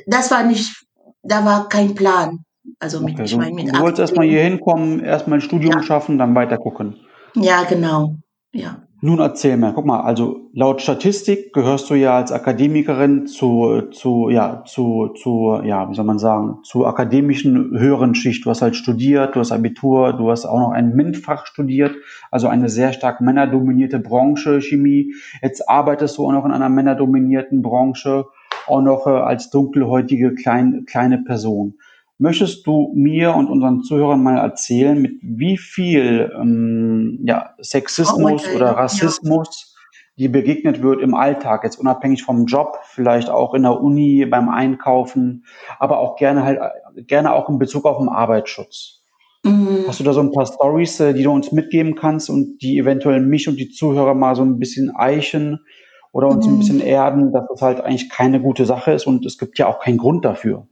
das 0.07 0.31
war 0.31 0.43
nicht, 0.43 0.85
da 1.21 1.45
war 1.45 1.69
kein 1.69 1.95
Plan. 1.95 2.45
Also 2.79 3.01
mit, 3.01 3.15
okay, 3.15 3.23
ich 3.23 3.37
meine, 3.37 3.53
mit 3.53 3.73
du 3.73 3.79
wolltest 3.79 3.99
erstmal 3.99 4.27
hier 4.27 4.41
hinkommen, 4.41 4.99
erstmal 5.01 5.39
ein 5.39 5.41
Studium 5.41 5.73
ja. 5.73 5.83
schaffen, 5.83 6.17
dann 6.17 6.35
weiter 6.35 6.57
gucken. 6.57 6.95
Ja, 7.35 7.63
genau. 7.63 8.15
Ja. 8.51 8.83
Nun 9.05 9.19
erzähl 9.19 9.57
mir, 9.57 9.73
guck 9.73 9.85
mal, 9.85 9.99
also 9.99 10.49
laut 10.53 10.81
Statistik 10.81 11.51
gehörst 11.51 11.89
du 11.89 11.93
ja 11.95 12.15
als 12.15 12.31
Akademikerin 12.31 13.27
zu, 13.27 13.81
zu, 13.91 14.29
ja, 14.29 14.63
zu, 14.65 15.09
zu, 15.21 15.59
ja, 15.65 15.89
wie 15.89 15.93
soll 15.93 16.05
man 16.05 16.19
sagen, 16.19 16.59
zu 16.63 16.85
akademischen 16.85 17.77
höheren 17.77 18.15
Schicht. 18.15 18.45
Du 18.45 18.49
hast 18.49 18.61
halt 18.61 18.77
studiert, 18.77 19.35
du 19.35 19.41
hast 19.41 19.51
Abitur, 19.51 20.13
du 20.13 20.31
hast 20.31 20.45
auch 20.45 20.57
noch 20.57 20.71
ein 20.71 20.95
MINT-Fach 20.95 21.47
studiert, 21.47 21.97
also 22.31 22.47
eine 22.47 22.69
sehr 22.69 22.93
stark 22.93 23.19
männerdominierte 23.19 23.99
Branche, 23.99 24.61
Chemie. 24.61 25.13
Jetzt 25.41 25.67
arbeitest 25.67 26.17
du 26.17 26.25
auch 26.25 26.31
noch 26.31 26.45
in 26.45 26.53
einer 26.53 26.69
männerdominierten 26.69 27.61
Branche, 27.61 28.23
auch 28.67 28.81
noch 28.81 29.07
äh, 29.07 29.11
als 29.11 29.49
dunkelhäutige 29.49 30.35
klein, 30.35 30.85
kleine 30.85 31.19
Person. 31.19 31.75
Möchtest 32.17 32.65
du 32.67 32.91
mir 32.95 33.35
und 33.35 33.47
unseren 33.47 33.81
Zuhörern 33.81 34.21
mal 34.21 34.37
erzählen, 34.37 35.01
mit 35.01 35.19
wie 35.21 35.57
viel 35.57 36.31
ähm, 36.39 37.19
ja, 37.25 37.55
Sexismus 37.59 38.43
Oh, 38.51 38.55
oder 38.55 38.67
ja. 38.67 38.71
Rassismus 38.73 39.75
dir 40.17 40.31
begegnet 40.31 40.81
wird 40.83 41.01
im 41.01 41.15
Alltag, 41.15 41.63
jetzt 41.63 41.77
unabhängig 41.77 42.23
vom 42.23 42.45
Job, 42.45 42.77
vielleicht 42.83 43.29
auch 43.29 43.53
in 43.53 43.63
der 43.63 43.81
Uni, 43.81 44.25
beim 44.25 44.47
Einkaufen, 44.49 45.45
aber 45.79 45.97
auch 45.99 46.15
gerne 46.17 46.43
halt 46.43 46.59
gerne 47.07 47.33
auch 47.33 47.49
in 47.49 47.57
Bezug 47.57 47.85
auf 47.85 47.97
den 47.97 48.09
Arbeitsschutz. 48.09 49.01
Mhm. 49.43 49.85
Hast 49.87 49.99
du 49.99 50.03
da 50.03 50.13
so 50.13 50.21
ein 50.21 50.31
paar 50.31 50.45
Stories, 50.45 50.99
äh, 50.99 51.13
die 51.13 51.23
du 51.23 51.31
uns 51.31 51.51
mitgeben 51.51 51.95
kannst 51.95 52.29
und 52.29 52.59
die 52.59 52.77
eventuell 52.77 53.19
mich 53.19 53.47
und 53.49 53.57
die 53.59 53.69
Zuhörer 53.69 54.13
mal 54.13 54.35
so 54.35 54.43
ein 54.43 54.59
bisschen 54.59 54.95
eichen 54.95 55.65
oder 56.13 56.29
uns 56.29 56.45
ein 56.45 56.53
Mhm. 56.53 56.59
bisschen 56.59 56.79
erden, 56.79 57.33
dass 57.33 57.43
das 57.49 57.61
halt 57.61 57.81
eigentlich 57.81 58.09
keine 58.09 58.39
gute 58.41 58.65
Sache 58.65 58.93
ist 58.93 59.05
und 59.07 59.25
es 59.25 59.37
gibt 59.37 59.59
ja 59.59 59.67
auch 59.67 59.79
keinen 59.81 59.97
Grund 59.97 60.23
dafür. 60.23 60.67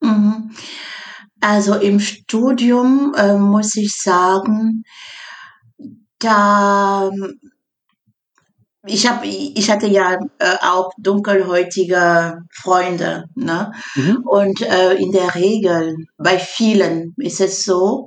Mhm. 0.00 0.52
Also 1.40 1.74
im 1.74 1.98
Studium 2.00 3.14
äh, 3.16 3.36
muss 3.36 3.76
ich 3.76 3.96
sagen, 3.96 4.84
da 6.18 7.10
ich 8.86 9.08
habe, 9.08 9.26
ich 9.26 9.70
hatte 9.70 9.86
ja 9.86 10.18
äh, 10.38 10.56
auch 10.60 10.90
dunkelhäutige 10.98 12.42
Freunde, 12.52 13.24
ne? 13.34 13.72
Mhm. 13.94 14.18
Und 14.26 14.60
äh, 14.60 14.94
in 14.94 15.10
der 15.10 15.34
Regel 15.34 15.96
bei 16.18 16.38
vielen 16.38 17.14
ist 17.16 17.40
es 17.40 17.62
so, 17.62 18.04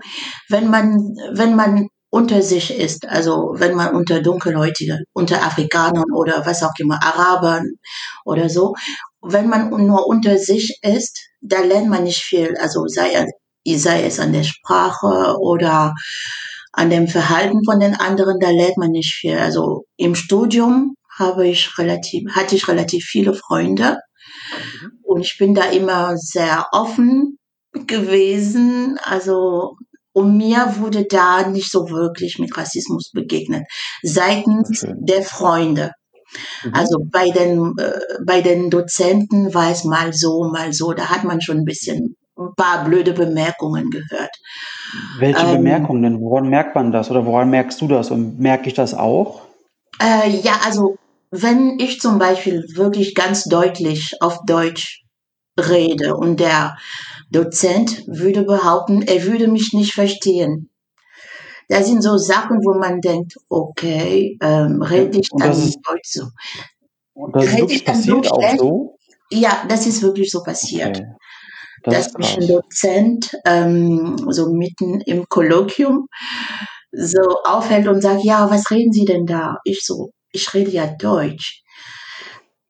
wenn 0.49 0.69
man 0.69 0.95
wenn 1.33 1.55
man 1.55 1.87
unter 2.09 2.41
sich 2.41 2.73
ist, 2.73 3.07
also 3.07 3.53
wenn 3.57 3.75
man 3.75 3.95
unter 3.95 4.21
Dunkelhäutige, 4.21 4.99
unter 5.13 5.43
Afrikanern 5.43 6.11
oder 6.15 6.45
was 6.45 6.63
auch 6.63 6.73
immer, 6.79 7.01
Arabern 7.03 7.65
oder 8.25 8.49
so, 8.49 8.75
wenn 9.21 9.49
man 9.49 9.69
nur 9.69 10.07
unter 10.07 10.37
sich 10.37 10.79
ist, 10.81 11.19
da 11.41 11.59
lernt 11.61 11.89
man 11.89 12.03
nicht 12.03 12.21
viel. 12.21 12.55
Also 12.59 12.87
sei, 12.87 13.25
sei 13.65 14.03
es 14.03 14.19
an 14.19 14.31
der 14.31 14.43
Sprache 14.43 15.35
oder 15.39 15.93
an 16.71 16.89
dem 16.89 17.07
Verhalten 17.07 17.63
von 17.65 17.79
den 17.79 17.95
anderen, 17.95 18.39
da 18.39 18.49
lernt 18.51 18.77
man 18.77 18.91
nicht 18.91 19.13
viel. 19.13 19.37
Also 19.37 19.83
im 19.97 20.15
Studium 20.15 20.95
habe 21.17 21.47
ich 21.47 21.77
relativ, 21.77 22.35
hatte 22.35 22.55
ich 22.55 22.67
relativ 22.67 23.03
viele 23.03 23.33
Freunde 23.33 23.97
und 25.03 25.21
ich 25.21 25.37
bin 25.39 25.55
da 25.55 25.65
immer 25.65 26.15
sehr 26.17 26.67
offen 26.71 27.37
gewesen. 27.73 28.99
Also 29.03 29.75
und 30.17 30.35
mir 30.35 30.73
wurde 30.79 31.05
da 31.05 31.47
nicht 31.47 31.71
so 31.71 31.91
wirklich 31.91 32.39
mit 32.39 32.57
Rassismus 32.57 33.11
begegnet 33.13 33.65
seitens 34.01 34.79
Schön. 34.79 34.97
der 35.05 35.21
Freunde. 35.21 35.91
Mhm. 36.63 36.73
Also 36.73 36.97
bei 37.05 37.29
den, 37.29 37.75
äh, 37.77 37.91
bei 38.25 38.41
den 38.41 38.71
Dozenten 38.71 39.53
war 39.53 39.69
es 39.69 39.83
mal 39.83 40.13
so, 40.13 40.49
mal 40.51 40.73
so. 40.73 40.93
Da 40.93 41.11
hat 41.11 41.23
man 41.23 41.39
schon 41.39 41.57
ein 41.57 41.65
bisschen 41.65 42.15
ein 42.35 42.49
paar 42.57 42.85
blöde 42.85 43.13
Bemerkungen 43.13 43.91
gehört. 43.91 44.31
Welche 45.19 45.45
Ähm, 45.45 45.57
Bemerkungen 45.57 46.01
denn? 46.01 46.19
Woran 46.19 46.49
merkt 46.49 46.73
man 46.73 46.91
das 46.91 47.11
oder 47.11 47.27
woran 47.27 47.51
merkst 47.51 47.79
du 47.79 47.87
das 47.87 48.09
und 48.09 48.39
merke 48.39 48.69
ich 48.69 48.73
das 48.73 48.95
auch? 48.95 49.43
Äh, 50.01 50.31
ja, 50.31 50.61
also 50.65 50.97
wenn 51.29 51.77
ich 51.79 51.99
zum 51.99 52.17
Beispiel 52.17 52.63
wirklich 52.73 53.13
ganz 53.13 53.43
deutlich 53.43 54.15
auf 54.19 54.39
Deutsch 54.47 55.03
rede 55.59 56.15
und 56.15 56.39
der 56.39 56.75
Dozent 57.29 58.03
würde 58.07 58.43
behaupten, 58.43 59.01
er 59.01 59.23
würde 59.23 59.47
mich 59.47 59.73
nicht 59.73 59.93
verstehen. 59.93 60.69
Das 61.69 61.87
sind 61.87 62.01
so 62.01 62.17
Sachen, 62.17 62.59
wo 62.63 62.79
man 62.79 63.01
denkt, 63.01 63.33
okay, 63.49 64.37
ähm, 64.41 64.81
rede 64.81 65.19
ich 65.19 65.29
dann 65.37 65.51
ist- 65.51 65.79
Deutsch 65.85 66.09
so. 66.11 66.27
Und 67.13 67.35
das 67.35 67.45
ist 67.45 67.53
Rede 67.55 67.73
ich 67.73 67.83
dann 67.83 68.01
so 68.01 68.23
schlecht? 68.23 68.59
so? 68.59 68.97
Ja, 69.29 69.65
das 69.67 69.85
ist 69.87 70.01
wirklich 70.01 70.31
so 70.31 70.41
passiert. 70.43 70.97
Okay. 70.97 71.07
Das 71.83 72.11
dass 72.13 72.17
mich 72.17 72.37
ein 72.37 72.47
Dozent 72.47 73.31
ähm, 73.45 74.17
so 74.29 74.51
mitten 74.53 75.01
im 75.01 75.25
Kolloquium 75.27 76.07
so 76.91 77.21
aufhält 77.43 77.87
und 77.87 78.01
sagt, 78.01 78.23
ja, 78.23 78.49
was 78.49 78.71
reden 78.71 78.91
Sie 78.93 79.05
denn 79.05 79.25
da? 79.25 79.57
Ich 79.65 79.81
so, 79.85 80.11
ich 80.31 80.53
rede 80.53 80.71
ja 80.71 80.87
Deutsch. 80.87 81.61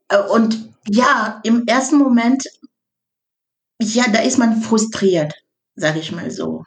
Äh, 0.09 0.17
Und 0.29 0.73
ja, 0.89 1.39
im 1.43 1.63
ersten 1.67 1.97
Moment, 1.97 2.43
ja, 3.81 4.05
da 4.11 4.19
ist 4.19 4.37
man 4.37 4.61
frustriert, 4.61 5.33
sage 5.75 5.99
ich 5.99 6.11
mal 6.11 6.31
so. 6.31 6.63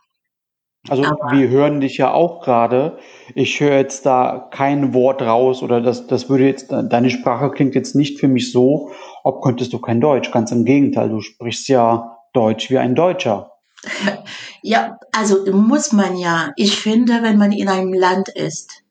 Also 0.88 1.04
Aber- 1.04 1.32
wir 1.32 1.48
hören 1.48 1.80
dich 1.80 1.98
ja 1.98 2.12
auch 2.12 2.42
gerade. 2.42 2.98
Ich 3.34 3.60
höre 3.60 3.76
jetzt 3.76 4.06
da 4.06 4.48
kein 4.50 4.94
Wort 4.94 5.20
raus 5.20 5.62
oder 5.62 5.80
das, 5.82 6.06
das 6.06 6.30
würde 6.30 6.46
jetzt, 6.46 6.72
deine 6.72 7.10
Sprache 7.10 7.50
klingt 7.50 7.74
jetzt 7.74 7.94
nicht 7.94 8.18
für 8.18 8.28
mich 8.28 8.50
so, 8.50 8.90
ob 9.22 9.42
könntest 9.42 9.72
du 9.74 9.78
kein 9.78 10.00
Deutsch. 10.00 10.30
Ganz 10.30 10.52
im 10.52 10.64
Gegenteil, 10.64 11.10
du 11.10 11.20
sprichst 11.20 11.68
ja 11.68 12.16
Deutsch 12.32 12.70
wie 12.70 12.78
ein 12.78 12.94
Deutscher. 12.94 13.52
Ja, 14.62 14.98
also 15.12 15.50
muss 15.52 15.92
man 15.92 16.18
ja. 16.18 16.52
Ich 16.56 16.76
finde, 16.76 17.22
wenn 17.22 17.38
man 17.38 17.50
in 17.50 17.66
einem 17.66 17.94
Land 17.94 18.28
ist, 18.28 18.82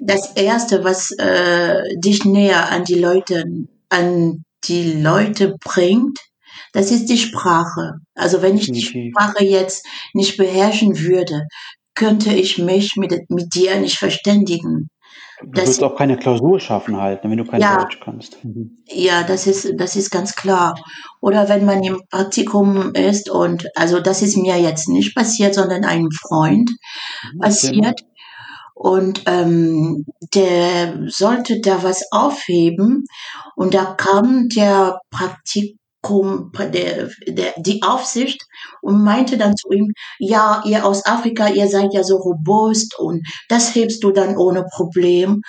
das 0.00 0.36
erste, 0.36 0.84
was 0.84 1.10
äh, 1.18 1.82
dich 1.96 2.24
näher 2.24 2.70
an 2.70 2.84
die 2.84 2.94
Leute, 2.94 3.44
an 3.88 4.44
die 4.64 4.92
Leute 5.02 5.56
bringt, 5.64 6.20
das 6.72 6.90
ist 6.90 7.06
die 7.06 7.18
Sprache. 7.18 7.94
Also 8.14 8.42
wenn 8.42 8.56
ich 8.56 8.70
die. 8.70 8.82
Sprache 8.82 9.44
jetzt 9.44 9.86
nicht 10.14 10.36
beherrschen 10.36 10.98
würde, 10.98 11.42
könnte 11.94 12.32
ich 12.32 12.58
mich 12.58 12.94
mit, 12.96 13.12
mit 13.30 13.54
dir 13.54 13.78
nicht 13.80 13.98
verständigen. 13.98 14.88
Du 15.40 15.50
Das- 15.52 15.68
wirst 15.68 15.82
auch 15.84 15.96
keine 15.96 16.16
Klausur 16.16 16.58
schaffen 16.60 16.96
halt, 16.96 17.20
wenn 17.22 17.36
du 17.36 17.44
kein 17.44 17.60
Ja. 17.60 17.78
Deutsch 17.78 18.00
kannst. 18.02 18.44
Mhm. 18.44 18.82
Ja, 18.88 19.22
das 19.22 19.46
ist, 19.46 19.72
das 19.76 19.94
ist 19.96 20.10
ganz 20.10 20.34
klar. 20.34 20.74
Oder 21.20 21.48
wenn 21.48 21.64
man 21.64 21.82
im 21.82 22.00
Praktikum 22.10 22.92
ist 22.94 23.30
und, 23.30 23.66
also 23.76 24.00
das 24.00 24.22
ist 24.22 24.36
mir 24.36 24.56
jetzt 24.60 24.88
nicht 24.88 25.14
passiert, 25.14 25.54
sondern 25.54 25.84
einem 25.84 26.10
Freund 26.10 26.70
Mhm, 27.34 27.38
passiert. 27.40 28.00
Und 28.74 29.22
ähm, 29.26 30.04
der 30.34 31.00
sollte 31.08 31.60
da 31.60 31.82
was 31.82 32.02
aufheben 32.12 33.04
und 33.56 33.74
da 33.74 33.84
kam 33.96 34.48
der 34.48 35.00
Praktikum, 35.10 35.77
der, 36.04 37.08
der, 37.26 37.54
die 37.58 37.82
Aufsicht 37.82 38.42
und 38.82 39.02
meinte 39.02 39.36
dann 39.36 39.56
zu 39.56 39.70
ihm, 39.70 39.92
ja, 40.18 40.62
ihr 40.64 40.84
aus 40.84 41.04
Afrika, 41.06 41.48
ihr 41.48 41.68
seid 41.68 41.92
ja 41.92 42.02
so 42.02 42.16
robust 42.16 42.98
und 42.98 43.26
das 43.48 43.74
hebst 43.74 44.02
du 44.04 44.10
dann 44.12 44.36
ohne 44.36 44.64
Problem. 44.64 45.42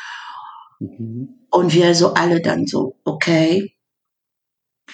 Mhm. 0.79 1.35
Und 1.51 1.73
wir 1.73 1.95
so 1.95 2.13
alle 2.13 2.41
dann 2.41 2.67
so, 2.67 2.95
okay, 3.05 3.73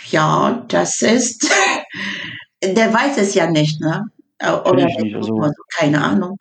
ja, 0.09 0.65
das 0.67 1.01
ist, 1.01 1.49
der 2.63 2.93
weiß 2.93 3.17
es 3.17 3.33
ja 3.33 3.49
nicht, 3.49 3.79
ne? 3.81 4.03
Oder 4.41 4.85
nicht, 4.85 5.15
also- 5.15 5.35
also, 5.37 5.61
keine 5.77 6.01
Ahnung. 6.03 6.37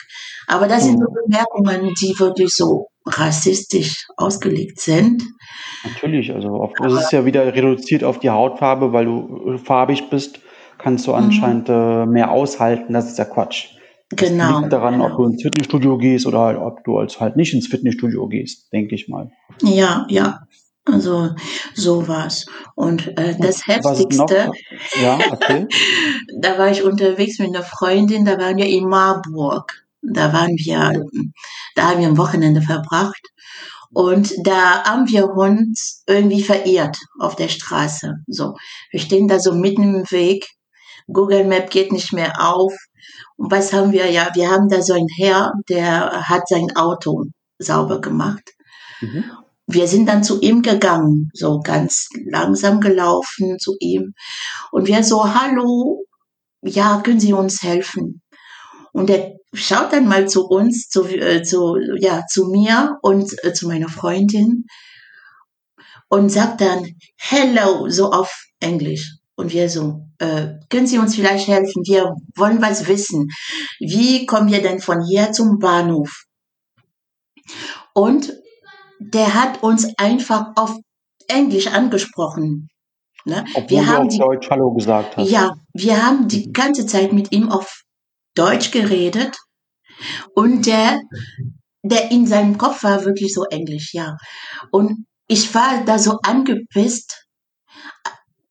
Aber 0.46 0.66
das 0.66 0.84
sind 0.84 0.98
so 0.98 1.06
Bemerkungen, 1.12 1.94
die 2.00 2.14
wirklich 2.18 2.52
so 2.54 2.88
rassistisch 3.06 4.06
ausgelegt 4.16 4.80
sind. 4.80 5.22
Natürlich, 5.84 6.32
also 6.32 6.70
das 6.78 6.92
ist 7.04 7.12
ja 7.12 7.24
wieder 7.24 7.46
reduziert 7.54 8.02
auf 8.04 8.18
die 8.18 8.30
Hautfarbe, 8.30 8.92
weil 8.92 9.04
du 9.04 9.52
äh, 9.54 9.58
farbig 9.58 10.08
bist, 10.10 10.40
kannst 10.78 11.06
du 11.06 11.10
Mhm. 11.10 11.16
anscheinend 11.16 11.68
äh, 11.68 12.06
mehr 12.06 12.30
aushalten. 12.30 12.92
Das 12.92 13.06
ist 13.06 13.18
ja 13.18 13.24
Quatsch. 13.24 13.66
Das 14.10 14.28
Genau. 14.30 14.60
liegt 14.60 14.72
daran, 14.72 14.94
genau. 14.94 15.06
ob 15.10 15.16
du 15.16 15.24
ins 15.24 15.42
Fitnessstudio 15.42 15.98
gehst 15.98 16.26
oder 16.26 16.38
halt, 16.40 16.58
ob 16.58 16.84
du 16.84 16.98
als 16.98 17.20
halt 17.20 17.36
nicht 17.36 17.52
ins 17.54 17.66
Fitnessstudio 17.66 18.26
gehst, 18.28 18.72
denke 18.72 18.94
ich 18.94 19.08
mal. 19.08 19.30
Ja, 19.62 20.06
ja. 20.08 20.40
Also 20.86 21.30
so 21.74 22.06
war's. 22.08 22.44
Und 22.74 23.16
äh, 23.18 23.34
das? 23.40 23.66
Heftigste, 23.66 24.50
Ja, 25.02 25.18
erzähl. 25.30 25.66
da 26.40 26.58
war 26.58 26.70
ich 26.70 26.82
unterwegs 26.82 27.38
mit 27.38 27.48
einer 27.48 27.62
Freundin, 27.64 28.26
da 28.26 28.38
waren 28.38 28.58
wir 28.58 28.66
in 28.66 28.86
Marburg. 28.88 29.83
Da 30.12 30.32
waren 30.32 30.56
wir, 30.56 31.04
da 31.74 31.90
haben 31.90 32.00
wir 32.00 32.08
ein 32.08 32.18
Wochenende 32.18 32.62
verbracht. 32.62 33.22
Und 33.92 34.34
da 34.42 34.82
haben 34.84 35.08
wir 35.08 35.30
uns 35.30 36.02
irgendwie 36.06 36.42
verirrt 36.42 36.98
auf 37.20 37.36
der 37.36 37.48
Straße. 37.48 38.16
So, 38.26 38.54
wir 38.90 39.00
stehen 39.00 39.28
da 39.28 39.38
so 39.38 39.54
mitten 39.54 39.82
im 39.82 40.10
Weg. 40.10 40.48
Google 41.06 41.44
Map 41.44 41.70
geht 41.70 41.92
nicht 41.92 42.12
mehr 42.12 42.32
auf. 42.40 42.74
Und 43.36 43.52
was 43.52 43.72
haben 43.72 43.92
wir? 43.92 44.10
Ja, 44.10 44.30
wir 44.34 44.50
haben 44.50 44.68
da 44.68 44.82
so 44.82 44.94
einen 44.94 45.08
Herr, 45.16 45.52
der 45.68 46.28
hat 46.28 46.48
sein 46.48 46.74
Auto 46.74 47.24
sauber 47.58 48.00
gemacht. 48.00 48.42
Mhm. 49.00 49.24
Wir 49.66 49.86
sind 49.86 50.06
dann 50.08 50.24
zu 50.24 50.40
ihm 50.40 50.62
gegangen, 50.62 51.30
so 51.32 51.60
ganz 51.60 52.08
langsam 52.26 52.80
gelaufen 52.80 53.58
zu 53.58 53.76
ihm. 53.80 54.14
Und 54.72 54.88
wir 54.88 55.02
so, 55.04 55.34
hallo, 55.34 56.04
ja, 56.62 57.00
können 57.02 57.20
Sie 57.20 57.32
uns 57.32 57.62
helfen? 57.62 58.22
Und 58.94 59.10
er 59.10 59.34
schaut 59.52 59.92
dann 59.92 60.06
mal 60.06 60.28
zu 60.28 60.46
uns, 60.46 60.88
zu, 60.88 61.04
äh, 61.04 61.42
zu, 61.42 61.76
ja, 61.98 62.24
zu 62.26 62.46
mir 62.46 62.96
und 63.02 63.34
äh, 63.44 63.52
zu 63.52 63.66
meiner 63.66 63.88
Freundin 63.88 64.66
und 66.08 66.30
sagt 66.30 66.60
dann 66.60 66.86
Hello, 67.16 67.88
so 67.88 68.12
auf 68.12 68.32
Englisch. 68.60 69.16
Und 69.36 69.52
wir 69.52 69.68
so, 69.68 70.06
äh, 70.18 70.46
können 70.70 70.86
Sie 70.86 70.98
uns 70.98 71.16
vielleicht 71.16 71.48
helfen? 71.48 71.82
Wir 71.84 72.14
wollen 72.36 72.62
was 72.62 72.86
wissen. 72.86 73.30
Wie 73.80 74.26
kommen 74.26 74.50
wir 74.50 74.62
denn 74.62 74.78
von 74.78 75.02
hier 75.04 75.32
zum 75.32 75.58
Bahnhof? 75.58 76.22
Und 77.94 78.32
der 79.00 79.34
hat 79.34 79.64
uns 79.64 79.88
einfach 79.96 80.52
auf 80.54 80.76
Englisch 81.26 81.66
angesprochen. 81.66 82.68
Ne? 83.24 83.44
Obwohl 83.54 83.70
wir 83.70 83.86
haben 83.88 84.06
auf 84.06 84.12
die, 84.12 84.18
Deutsch 84.18 84.50
Hallo 84.50 84.72
gesagt 84.72 85.16
hast. 85.16 85.28
Ja, 85.28 85.54
wir 85.72 86.06
haben 86.06 86.28
die 86.28 86.52
ganze 86.52 86.86
Zeit 86.86 87.12
mit 87.12 87.32
ihm 87.32 87.50
auf 87.50 87.83
Deutsch 88.34 88.70
geredet 88.70 89.36
und 90.34 90.66
der, 90.66 91.00
der 91.82 92.10
in 92.10 92.26
seinem 92.26 92.58
Kopf 92.58 92.82
war 92.82 93.04
wirklich 93.04 93.32
so 93.32 93.44
Englisch, 93.44 93.94
ja. 93.94 94.16
Und 94.70 95.06
ich 95.26 95.54
war 95.54 95.84
da 95.84 95.98
so 95.98 96.18
angepisst. 96.22 97.26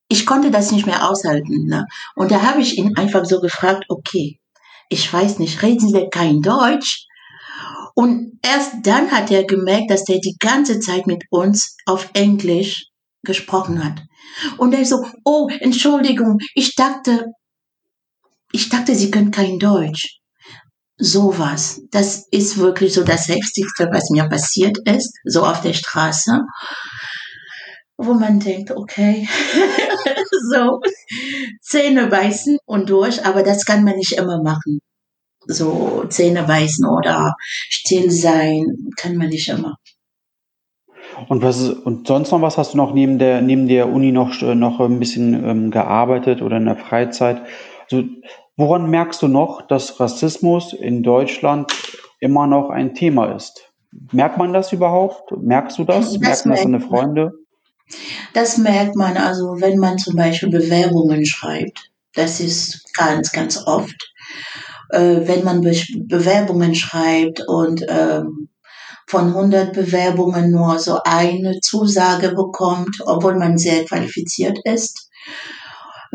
Ich 0.08 0.26
konnte 0.26 0.52
das 0.52 0.72
nicht 0.72 0.86
mehr 0.86 1.10
aushalten. 1.10 1.66
Ne? 1.66 1.86
Und 2.16 2.32
da 2.32 2.42
habe 2.42 2.62
ich 2.62 2.78
ihn 2.78 2.96
einfach 2.98 3.26
so 3.26 3.40
gefragt, 3.40 3.86
okay, 3.90 4.40
ich 4.90 5.12
weiß 5.12 5.40
nicht, 5.40 5.62
reden 5.62 5.90
Sie 5.90 6.08
kein 6.12 6.42
Deutsch? 6.42 7.08
Und 7.96 8.40
erst 8.44 8.76
dann 8.84 9.12
hat 9.12 9.32
er 9.32 9.44
gemerkt, 9.44 9.92
dass 9.92 10.04
der 10.04 10.20
die 10.20 10.36
ganze 10.40 10.80
Zeit 10.80 11.08
mit 11.08 11.24
uns 11.30 11.76
auf 11.86 12.10
Englisch 12.14 12.86
gesprochen 13.24 13.84
hat. 13.84 14.02
Und 14.58 14.74
er 14.74 14.86
so, 14.86 15.06
oh, 15.24 15.48
Entschuldigung, 15.60 16.40
ich 16.56 16.76
dachte, 16.76 17.28
ich 18.54 18.70
dachte, 18.70 18.96
Sie 18.96 19.12
können 19.12 19.32
kein 19.32 19.60
Deutsch. 19.60 20.20
Sowas. 20.98 21.82
Das 21.92 22.28
ist 22.32 22.58
wirklich 22.58 22.94
so 22.94 23.04
das 23.04 23.28
Heftigste, 23.28 23.90
was 23.92 24.10
mir 24.12 24.30
passiert 24.30 24.78
ist, 24.86 25.12
so 25.26 25.44
auf 25.44 25.62
der 25.62 25.74
Straße. 25.74 26.40
Wo 27.98 28.14
man 28.14 28.40
denkt, 28.40 28.72
okay, 28.72 29.28
so, 30.52 30.80
Zähne 31.62 32.08
beißen 32.08 32.58
und 32.66 32.90
durch, 32.90 33.26
aber 33.26 33.44
das 33.44 33.66
kann 33.66 33.84
man 33.84 33.96
nicht 33.96 34.14
immer 34.14 34.42
machen 34.42 34.80
so 35.48 36.06
Zähne 36.10 36.44
beißen 36.44 36.88
oder 36.88 37.36
still 37.70 38.12
sein, 38.12 38.66
kann 38.98 39.18
man 39.18 39.30
nicht 39.30 39.50
immer. 39.50 39.76
Und 41.28 41.44
was 41.44 41.70
und 41.70 42.08
sonst 42.08 42.32
noch 42.32 42.42
was 42.42 42.58
hast 42.58 42.74
du 42.74 42.78
noch 42.78 42.94
neben 42.94 43.20
der 43.20 43.42
neben 43.42 43.68
der 43.68 43.90
Uni 43.90 44.12
noch 44.12 44.42
noch 44.42 44.80
ein 44.80 45.00
bisschen 45.00 45.48
ähm, 45.48 45.72
gearbeitet 45.72 46.42
oder 46.42 46.58
in 46.58 46.66
der 46.66 46.76
Freizeit? 46.76 47.42
Also 47.92 48.04
woran 48.56 48.90
merkst 48.90 49.22
du 49.22 49.28
noch, 49.28 49.68
dass 49.68 50.00
Rassismus 50.00 50.74
in 50.74 51.04
Deutschland 51.04 51.72
immer 52.20 52.48
noch 52.48 52.70
ein 52.70 52.94
Thema 52.94 53.36
ist? 53.36 53.72
Merkt 54.12 54.38
man 54.38 54.54
das 54.54 54.72
überhaupt? 54.74 55.32
Merkst 55.38 55.78
du 55.78 55.84
das? 55.84 56.12
das 56.12 56.20
Merken 56.20 56.50
das 56.50 56.62
deine 56.64 56.80
Freunde? 56.80 57.32
Das 58.34 58.58
merkt 58.58 58.96
man 58.96 59.18
also, 59.18 59.58
wenn 59.60 59.78
man 59.78 59.98
zum 59.98 60.16
Beispiel 60.16 60.50
Bewerbungen 60.50 61.26
schreibt. 61.26 61.92
Das 62.16 62.40
ist 62.40 62.84
ganz, 62.96 63.32
ganz 63.32 63.68
oft 63.68 64.14
äh, 64.94 65.28
wenn 65.28 65.44
man 65.44 65.62
Be 65.62 65.76
Bewerbungen 66.06 66.76
schreibt 66.76 67.42
und 67.48 67.84
ähm, 67.90 68.50
von 69.08 69.28
100 69.28 69.74
Bewerbungen 69.74 70.52
nur 70.52 70.80
so 70.80 71.00
eine 71.04 71.60
Zusage 71.60 72.30
bekommt, 72.30 72.98
obwohl 73.06 73.36
man 73.36 73.58
sehr 73.58 73.84
qualifiziert 73.86 74.60
ist. 74.64 75.10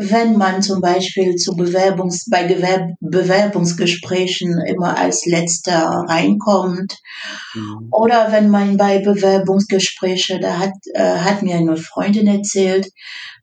Wenn 0.01 0.37
man 0.37 0.61
zum 0.61 0.79
Beispiel 0.79 1.35
zu 1.35 1.57
Bewerbungs 1.57 2.29
bei 2.29 2.43
Gewerb 2.43 2.91
Bewerbungsgesprächen 3.01 4.57
immer 4.65 4.97
als 4.97 5.25
letzter 5.25 6.05
reinkommt 6.07 6.95
mhm. 7.53 7.89
oder 7.91 8.31
wenn 8.31 8.49
man 8.49 8.77
bei 8.77 8.99
Bewerbungsgespräche, 8.99 10.39
da 10.39 10.57
hat, 10.57 10.71
äh, 10.93 11.17
hat 11.17 11.41
mir 11.41 11.57
eine 11.57 11.75
Freundin 11.75 12.27
erzählt, 12.27 12.87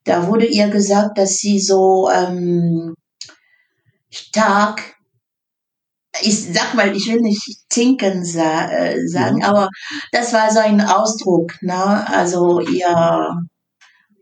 da 0.05 0.29
wurde 0.29 0.47
ihr 0.47 0.69
gesagt, 0.69 1.19
dass 1.19 1.35
sie 1.37 1.61
so 1.61 2.09
ähm, 2.11 2.95
stark 4.11 4.97
ich 6.23 6.55
sag 6.55 6.73
mal, 6.75 6.97
ich 6.97 7.07
will 7.07 7.21
nicht 7.21 7.69
tinken 7.69 8.25
sa 8.25 8.71
äh, 8.71 9.07
sagen, 9.07 9.43
ja. 9.43 9.49
aber 9.49 9.69
das 10.11 10.33
war 10.33 10.51
so 10.51 10.61
ein 10.61 10.81
Ausdruck, 10.81 11.53
ne? 11.61 12.09
Also 12.09 12.61
ihr, 12.61 13.43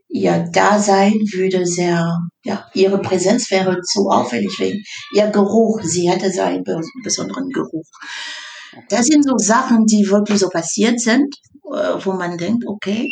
ihr 0.07 0.45
Dasein 0.51 1.13
würde 1.33 1.65
sehr, 1.65 2.17
ja, 2.43 2.67
ihre 2.73 2.99
Präsenz 2.99 3.49
wäre 3.51 3.81
zu 3.81 4.09
auffällig 4.09 4.55
wegen 4.59 4.83
ihr 5.13 5.27
Geruch. 5.27 5.81
Sie 5.83 6.09
hatte 6.09 6.31
so 6.31 6.41
einen 6.41 6.63
besonderen 7.03 7.49
Geruch. 7.49 7.87
Das 8.89 9.05
sind 9.05 9.23
so 9.23 9.37
Sachen, 9.37 9.85
die 9.85 10.09
wirklich 10.09 10.39
so 10.39 10.49
passiert 10.49 10.99
sind, 10.99 11.33
äh, 11.71 11.93
wo 12.03 12.13
man 12.13 12.37
denkt, 12.37 12.65
okay, 12.67 13.11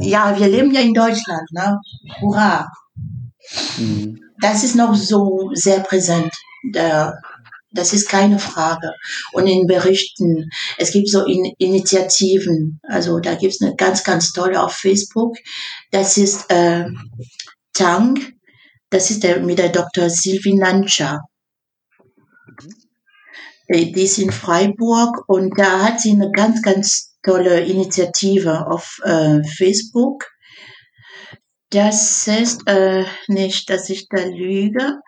ja, 0.00 0.38
wir 0.38 0.48
leben 0.48 0.72
ja 0.72 0.80
in 0.80 0.92
Deutschland, 0.94 1.50
ne? 1.52 1.78
Hurra! 2.20 2.66
Mhm. 3.78 4.18
Das 4.40 4.64
ist 4.64 4.76
noch 4.76 4.94
so 4.94 5.50
sehr 5.54 5.80
präsent. 5.80 6.32
Der, 6.74 7.14
das 7.72 7.92
ist 7.92 8.08
keine 8.08 8.38
Frage. 8.38 8.92
Und 9.32 9.46
in 9.46 9.66
Berichten, 9.66 10.50
es 10.78 10.92
gibt 10.92 11.08
so 11.08 11.24
in 11.24 11.52
Initiativen, 11.58 12.80
also 12.82 13.20
da 13.20 13.34
gibt 13.34 13.54
es 13.54 13.60
eine 13.60 13.76
ganz, 13.76 14.04
ganz 14.04 14.32
tolle 14.32 14.62
auf 14.62 14.72
Facebook. 14.72 15.36
Das 15.90 16.16
ist 16.16 16.50
äh, 16.50 16.86
Tang, 17.72 18.18
das 18.90 19.10
ist 19.10 19.22
der, 19.22 19.40
mit 19.40 19.58
der 19.58 19.68
Dr. 19.68 20.10
Sylvie 20.10 20.54
Nancha. 20.54 21.20
Die 23.72 24.02
ist 24.02 24.18
in 24.18 24.32
Freiburg 24.32 25.28
und 25.28 25.56
da 25.56 25.84
hat 25.84 26.00
sie 26.00 26.10
eine 26.10 26.32
ganz, 26.32 26.60
ganz 26.60 27.16
tolle 27.22 27.60
Initiative 27.60 28.66
auf 28.66 28.98
äh, 29.04 29.44
Facebook. 29.44 30.26
Das 31.70 32.26
ist 32.26 32.66
äh, 32.66 33.04
nicht, 33.28 33.70
dass 33.70 33.88
ich 33.90 34.08
da 34.08 34.24
lüge. 34.24 34.98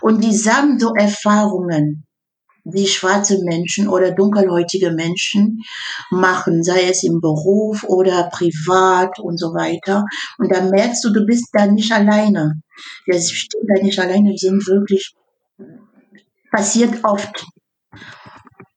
Und 0.00 0.22
die 0.22 0.36
sammeln 0.36 0.78
so 0.78 0.94
Erfahrungen 0.94 2.06
die 2.64 2.86
schwarze 2.86 3.42
Menschen 3.44 3.88
oder 3.88 4.12
dunkelhäutige 4.12 4.92
Menschen 4.92 5.62
machen, 6.10 6.62
sei 6.62 6.88
es 6.88 7.02
im 7.02 7.20
Beruf 7.20 7.84
oder 7.84 8.28
privat 8.32 9.18
und 9.18 9.38
so 9.38 9.48
weiter. 9.48 10.04
Und 10.38 10.52
da 10.52 10.62
merkst 10.62 11.04
du, 11.04 11.12
du 11.12 11.26
bist 11.26 11.48
da 11.52 11.66
nicht 11.66 11.92
alleine. 11.92 12.62
Wir 13.06 13.20
stehen 13.20 13.66
da 13.66 13.82
nicht 13.82 13.98
alleine, 13.98 14.30
wir 14.30 14.38
sind 14.38 14.66
wirklich, 14.66 15.14
passiert 16.50 17.04
oft, 17.04 17.44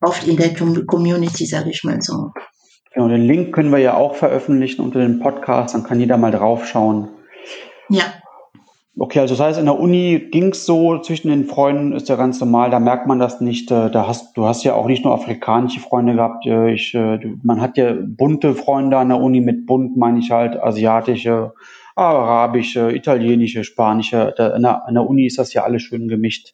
oft 0.02 0.28
in 0.28 0.38
der 0.38 0.54
Community, 0.56 1.46
sage 1.46 1.70
ich 1.70 1.84
mal 1.84 2.02
so. 2.02 2.32
Genau, 2.94 3.10
den 3.10 3.28
Link 3.28 3.54
können 3.54 3.72
wir 3.72 3.80
ja 3.80 3.96
auch 3.96 4.16
veröffentlichen 4.16 4.82
unter 4.82 5.00
dem 5.00 5.20
Podcast, 5.20 5.76
dann 5.76 5.84
kann 5.84 6.00
jeder 6.00 6.18
mal 6.18 6.32
draufschauen. 6.32 7.10
Ja. 7.90 8.04
Okay, 8.98 9.20
also 9.20 9.36
das 9.36 9.46
heißt, 9.46 9.60
in 9.60 9.66
der 9.66 9.78
Uni 9.78 10.30
ging's 10.32 10.66
so 10.66 11.00
zwischen 11.00 11.28
den 11.28 11.44
Freunden, 11.46 11.92
ist 11.92 12.08
ja 12.08 12.16
ganz 12.16 12.40
normal, 12.40 12.70
da 12.70 12.80
merkt 12.80 13.08
man 13.08 13.20
das 13.20 13.42
nicht. 13.42 13.70
Äh, 13.70 13.92
da 13.92 14.08
hast, 14.08 14.38
du 14.38 14.46
hast 14.46 14.64
ja 14.64 14.74
auch 14.74 14.88
nicht 14.88 15.04
nur 15.04 15.14
afrikanische 15.14 15.82
Freunde 15.82 16.16
gehabt. 16.16 16.46
Äh, 16.46 16.72
ich, 16.72 16.94
äh, 16.94 17.20
man 17.44 17.60
hat 17.60 17.78
ja 17.78 17.94
bunte 18.00 18.56
Freunde 18.56 18.98
an 18.98 19.10
der 19.10 19.20
Uni, 19.20 19.42
mit 19.42 19.66
bunt 19.66 19.98
meine 19.98 20.20
ich 20.20 20.32
halt 20.32 20.56
asiatische, 20.56 21.54
arabische, 21.96 22.96
italienische, 22.96 23.66
spanische. 23.66 24.34
An 24.38 24.62
der, 24.62 24.88
an 24.88 24.94
der 24.94 25.10
Uni 25.10 25.26
ist 25.26 25.40
das 25.40 25.54
ja 25.54 25.64
alles 25.64 25.82
schön 25.82 26.08
gemischt. 26.08 26.54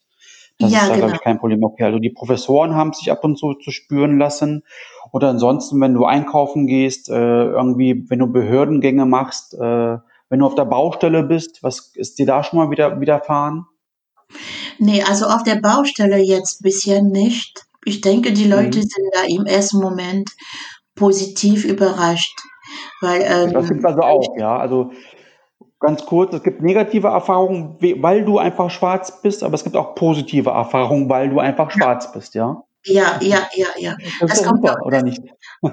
Das 0.57 0.71
ja, 0.71 0.79
ist 0.79 0.89
da, 0.89 0.95
genau. 0.95 1.05
glaube 1.05 1.17
ich, 1.17 1.21
kein 1.21 1.37
Problem. 1.37 1.63
Okay, 1.63 1.83
also 1.83 1.99
die 1.99 2.09
Professoren 2.09 2.73
haben 2.73 2.93
sich 2.93 3.11
ab 3.11 3.23
und 3.23 3.37
zu 3.37 3.53
zu 3.53 3.69
spüren 3.69 4.17
lassen. 4.17 4.63
Oder 5.11 5.29
ansonsten, 5.29 5.79
wenn 5.79 5.93
du 5.93 6.05
einkaufen 6.05 6.65
gehst, 6.65 7.09
irgendwie, 7.09 8.05
wenn 8.09 8.19
du 8.19 8.27
Behördengänge 8.27 9.05
machst, 9.05 9.57
wenn 10.31 10.39
du 10.39 10.45
auf 10.45 10.55
der 10.55 10.65
Baustelle 10.65 11.23
bist, 11.23 11.61
was 11.61 11.91
ist 11.93 12.17
dir 12.17 12.25
da 12.25 12.41
schon 12.41 12.57
mal 12.57 12.71
wieder 12.71 13.01
widerfahren? 13.01 13.65
Nee, 14.79 15.03
also 15.03 15.25
auf 15.25 15.43
der 15.43 15.57
Baustelle 15.57 16.19
jetzt 16.19 16.63
bisher 16.63 17.01
nicht. 17.01 17.65
Ich 17.83 17.99
denke, 17.99 18.31
die 18.31 18.47
Leute 18.47 18.79
mhm. 18.79 18.83
sind 18.83 19.09
da 19.13 19.23
im 19.27 19.45
ersten 19.45 19.81
Moment 19.81 20.31
positiv 20.95 21.65
überrascht. 21.65 22.39
Weil, 23.01 23.23
ähm, 23.23 23.51
das 23.51 23.67
gibt 23.67 23.85
also 23.85 24.01
auch, 24.01 24.37
ja. 24.37 24.57
Also 24.57 24.91
ganz 25.81 26.05
kurz, 26.05 26.33
es 26.33 26.43
gibt 26.43 26.61
negative 26.61 27.09
Erfahrungen, 27.09 27.75
weil 27.97 28.23
du 28.23 28.37
einfach 28.37 28.69
schwarz 28.69 29.21
bist, 29.21 29.43
aber 29.43 29.55
es 29.55 29.65
gibt 29.65 29.75
auch 29.75 29.95
positive 29.95 30.51
Erfahrungen, 30.51 31.09
weil 31.09 31.29
du 31.29 31.39
einfach 31.39 31.71
schwarz 31.71 32.09
bist, 32.13 32.35
ja. 32.35 32.63
Ja, 32.85 33.19
ja, 33.21 33.47
ja, 33.55 33.67
ja. 33.77 33.95
Das, 34.19 34.31
das 34.31 34.43
kommt 34.43 34.61
super, 34.61 34.77
oder 34.85 35.03
nicht? 35.03 35.21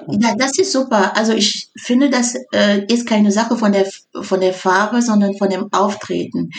Ja, 0.08 0.34
das 0.36 0.58
ist 0.58 0.72
super. 0.72 1.16
Also 1.16 1.32
ich 1.32 1.70
finde, 1.80 2.10
das 2.10 2.34
äh, 2.52 2.84
ist 2.92 3.06
keine 3.06 3.32
Sache 3.32 3.56
von 3.56 3.72
der 3.72 3.86
von 4.22 4.40
der 4.40 4.52
Farbe, 4.52 5.00
sondern 5.00 5.36
von 5.38 5.48
dem 5.48 5.72
Auftreten. 5.72 6.50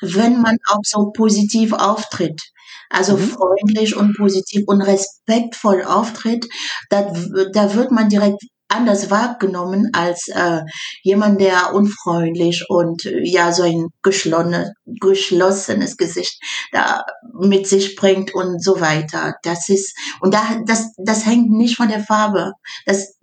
Wenn 0.00 0.40
man 0.40 0.56
auch 0.68 0.80
so 0.82 1.10
positiv 1.10 1.74
auftritt, 1.74 2.40
also 2.88 3.16
mhm. 3.16 3.28
freundlich 3.28 3.96
und 3.96 4.16
positiv 4.16 4.64
und 4.66 4.80
respektvoll 4.80 5.84
auftritt, 5.84 6.46
da, 6.88 7.12
da 7.52 7.74
wird 7.74 7.90
man 7.90 8.08
direkt 8.08 8.42
anders 8.68 9.10
wahrgenommen 9.10 9.90
als 9.92 10.28
äh, 10.28 10.60
jemand, 11.02 11.40
der 11.40 11.74
unfreundlich 11.74 12.66
und 12.68 13.04
äh, 13.06 13.20
ja 13.24 13.52
so 13.52 13.62
ein 13.62 13.88
geschlossenes, 14.02 14.70
geschlossenes 15.00 15.96
Gesicht 15.96 16.40
da 16.72 17.04
mit 17.32 17.66
sich 17.66 17.96
bringt 17.96 18.34
und 18.34 18.62
so 18.62 18.80
weiter. 18.80 19.34
Das 19.42 19.68
ist 19.68 19.96
und 20.20 20.34
da 20.34 20.60
das 20.66 20.92
das 20.98 21.26
hängt 21.26 21.50
nicht 21.50 21.76
von 21.76 21.88
der 21.88 22.00
Farbe. 22.00 22.52
Das 22.86 23.18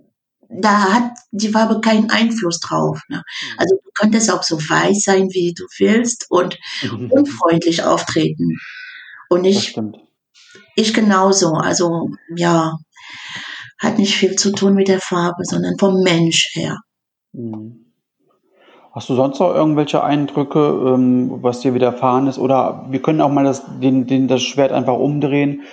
da 0.50 0.94
hat 0.94 1.12
die 1.32 1.50
Farbe 1.50 1.82
keinen 1.82 2.10
Einfluss 2.10 2.60
drauf. 2.60 3.00
Ne? 3.10 3.18
Mhm. 3.18 3.60
Also 3.60 3.76
du 3.84 3.90
könntest 3.94 4.32
auch 4.32 4.44
so 4.44 4.58
weiß 4.58 5.04
sein, 5.04 5.30
wie 5.32 5.54
du 5.54 5.66
willst 5.78 6.28
und 6.30 6.58
unfreundlich 7.10 7.84
auftreten. 7.84 8.58
Und 9.30 9.46
ich, 9.46 9.76
ich 10.76 10.94
genauso. 10.94 11.54
Also 11.54 12.10
ja, 12.36 12.78
hat 13.78 13.98
nicht 13.98 14.16
viel 14.16 14.36
zu 14.36 14.52
tun 14.52 14.74
mit 14.74 14.88
der 14.88 15.00
Farbe, 15.00 15.44
sondern 15.44 15.78
vom 15.78 16.02
Mensch 16.02 16.52
her. 16.54 16.78
Mhm. 17.34 17.86
Hast 18.96 19.10
du 19.10 19.16
sonst 19.16 19.40
noch 19.40 19.54
irgendwelche 19.54 20.02
Eindrücke, 20.04 20.60
ähm, 20.60 21.44
was 21.44 21.60
dir 21.60 21.74
widerfahren 21.74 22.28
ist? 22.28 22.40
Oder 22.40 22.86
wir 22.90 23.02
können 23.02 23.20
auch 23.20 23.30
mal 23.30 23.44
das, 23.44 23.64
den, 23.82 24.08
den, 24.08 24.30
das 24.30 24.42
Schwert 24.42 24.72
einfach 24.72 24.98
umdrehen. 24.98 25.64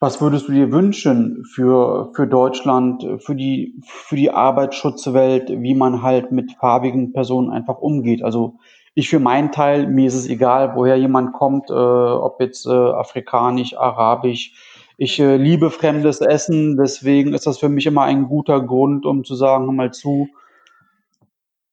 Was 0.00 0.20
würdest 0.20 0.48
du 0.48 0.52
dir 0.52 0.70
wünschen 0.70 1.44
für, 1.54 2.12
für 2.14 2.26
Deutschland, 2.26 3.04
für 3.20 3.34
die, 3.34 3.80
für 3.86 4.16
die 4.16 4.30
Arbeitsschutzwelt, 4.30 5.50
wie 5.50 5.74
man 5.74 6.02
halt 6.02 6.30
mit 6.30 6.52
farbigen 6.60 7.14
Personen 7.14 7.50
einfach 7.50 7.78
umgeht? 7.78 8.22
Also 8.22 8.58
ich 8.94 9.08
für 9.08 9.18
meinen 9.18 9.50
Teil, 9.50 9.86
mir 9.86 10.06
ist 10.06 10.14
es 10.14 10.28
egal, 10.28 10.72
woher 10.74 10.96
jemand 10.96 11.32
kommt, 11.32 11.70
äh, 11.70 11.72
ob 11.72 12.38
jetzt 12.40 12.66
äh, 12.66 12.70
afrikanisch, 12.70 13.78
arabisch, 13.78 14.52
ich 14.98 15.20
äh, 15.20 15.36
liebe 15.36 15.70
fremdes 15.70 16.20
Essen, 16.20 16.76
deswegen 16.76 17.32
ist 17.32 17.46
das 17.46 17.58
für 17.58 17.68
mich 17.68 17.86
immer 17.86 18.02
ein 18.02 18.26
guter 18.26 18.60
Grund, 18.60 19.06
um 19.06 19.24
zu 19.24 19.36
sagen, 19.36 19.66
hör 19.66 19.72
mal 19.72 19.92
zu, 19.92 20.28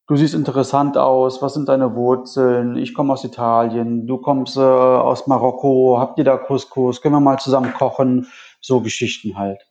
du 0.08 0.16
siehst 0.16 0.36
interessant 0.36 0.96
aus, 0.96 1.42
was 1.42 1.56
sind 1.56 1.68
deine 1.68 1.96
Wurzeln? 1.96 2.78
Ich 2.78 2.94
komme 2.94 3.14
aus 3.14 3.24
Italien, 3.24 4.06
du 4.06 4.20
kommst 4.20 4.58
äh, 4.58 4.62
aus 4.62 5.26
Marokko, 5.26 5.98
habt 6.00 6.20
ihr 6.20 6.24
da 6.24 6.38
Couscous, 6.38 7.02
können 7.02 7.16
wir 7.16 7.20
mal 7.20 7.40
zusammen 7.40 7.74
kochen? 7.74 8.28
So 8.62 8.82
Geschichten 8.82 9.38
halt. 9.38 9.62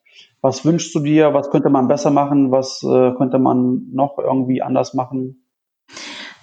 Was 0.40 0.64
wünschst 0.64 0.92
du 0.94 1.00
dir? 1.00 1.32
Was 1.32 1.50
könnte 1.50 1.70
man 1.70 1.86
besser 1.86 2.10
machen? 2.10 2.50
Was 2.50 2.82
äh, 2.82 3.12
könnte 3.16 3.38
man 3.38 3.86
noch 3.92 4.18
irgendwie 4.18 4.62
anders 4.62 4.94
machen? 4.94 5.46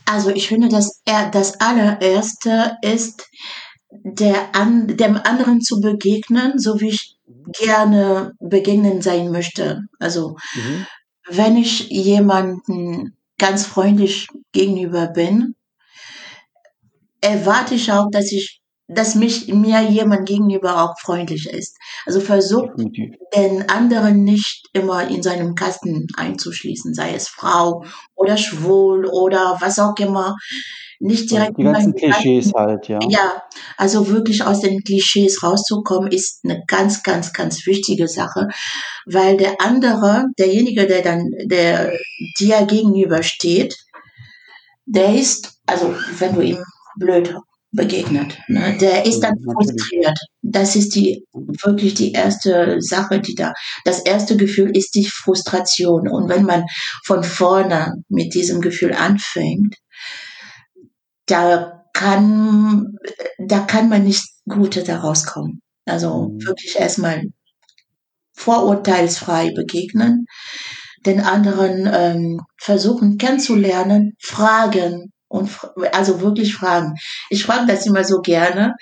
Also 0.06 0.30
ich 0.30 0.48
finde, 0.48 0.70
dass 0.70 1.02
er 1.06 1.30
das 1.30 1.60
allererste 1.60 2.78
ist, 2.82 3.30
der 3.92 4.56
an, 4.56 4.88
dem 4.88 5.18
anderen 5.18 5.62
zu 5.62 5.82
begegnen, 5.82 6.60
so 6.60 6.80
wie 6.80 6.90
ich 6.90 7.18
gerne 7.60 8.34
begegnen 8.40 9.02
sein 9.02 9.32
möchte. 9.32 9.82
Also 10.00 10.38
mhm. 10.54 10.86
wenn 11.30 11.58
ich 11.58 11.90
jemanden 11.90 13.18
ganz 13.38 13.66
freundlich 13.66 14.28
gegenüber 14.52 15.08
bin, 15.08 15.56
erwarte 17.22 17.76
ich 17.76 17.92
auch, 17.92 18.08
dass 18.12 18.32
ich 18.32 18.61
dass 18.94 19.16
mich 19.16 19.48
mir 19.48 19.82
jemand 19.82 20.28
gegenüber 20.28 20.84
auch 20.84 21.00
freundlich 21.00 21.50
ist. 21.50 21.78
Also 22.06 22.20
versucht 22.20 22.72
den 23.36 23.70
anderen 23.70 24.24
nicht 24.24 24.68
immer 24.74 25.08
in 25.08 25.24
seinem 25.24 25.56
Kasten 25.56 26.08
einzuschließen, 26.18 26.94
sei 26.94 27.14
es 27.14 27.28
Frau 27.28 27.84
oder 28.16 28.38
schwul 28.38 29.06
oder 29.06 29.58
was 29.60 29.80
auch 29.80 29.98
immer. 29.98 30.36
Nicht 31.00 31.32
direkt 31.32 31.58
die 31.58 31.64
ganzen 31.64 31.96
Klischees 31.96 32.52
halt, 32.54 32.88
ja. 32.88 33.00
Ja, 33.10 33.42
also 33.76 34.08
wirklich 34.10 34.44
aus 34.44 34.60
den 34.60 34.84
Klischees 34.84 35.42
rauszukommen, 35.42 36.12
ist 36.12 36.42
eine 36.44 36.62
ganz, 36.68 37.02
ganz, 37.02 37.34
ganz 37.34 37.66
wichtige 37.66 38.08
Sache, 38.08 38.48
weil 39.08 39.36
der 39.36 39.60
andere, 39.60 40.26
derjenige, 40.38 40.86
der 40.86 41.02
dann, 41.02 41.26
der 41.46 41.92
dir 42.38 42.66
gegenübersteht, 42.68 43.76
der 44.86 45.16
ist, 45.16 45.60
also 45.66 45.96
wenn 46.20 46.36
du 46.36 46.42
ihm 46.42 46.64
blöd 47.00 47.36
begegnet. 47.72 48.38
Ne? 48.48 48.78
Der 48.80 49.06
ist 49.06 49.22
dann 49.22 49.36
frustriert. 49.44 50.18
Das 50.42 50.76
ist 50.76 50.96
die 50.96 51.26
wirklich 51.64 51.94
die 51.94 52.12
erste 52.12 52.78
Sache, 52.80 53.22
die 53.22 53.36
da. 53.36 53.54
Das 53.86 54.00
erste 54.00 54.36
Gefühl 54.36 54.76
ist 54.76 54.96
die 54.96 55.06
Frustration. 55.06 56.10
Und 56.10 56.30
wenn 56.30 56.44
man 56.44 56.66
von 57.06 57.24
vorne 57.24 57.94
mit 58.10 58.34
diesem 58.34 58.62
Gefühl 58.62 58.94
anfängt, 58.94 59.76
da 61.28 61.84
kann, 61.94 62.96
da 63.38 63.60
kann 63.60 63.90
man 63.90 64.04
nicht 64.04 64.26
Gute 64.48 64.84
daraus 64.84 65.26
kommen. 65.26 65.62
Also 65.86 66.30
mhm. 66.30 66.46
wirklich 66.46 66.76
erstmal 66.78 67.24
vorurteilsfrei 68.34 69.52
begegnen, 69.54 70.26
den 71.06 71.22
anderen 71.22 71.90
ähm, 71.92 72.42
versuchen 72.58 73.18
kennenzulernen, 73.18 74.14
fragen, 74.20 75.12
und 75.32 75.50
also 75.94 76.22
wirklich 76.22 76.54
fragen. 76.54 76.96
Ich 77.30 77.44
frage 77.44 77.66
das 77.68 77.86
immer 77.86 78.04
so 78.04 78.20
gerne. 78.22 78.76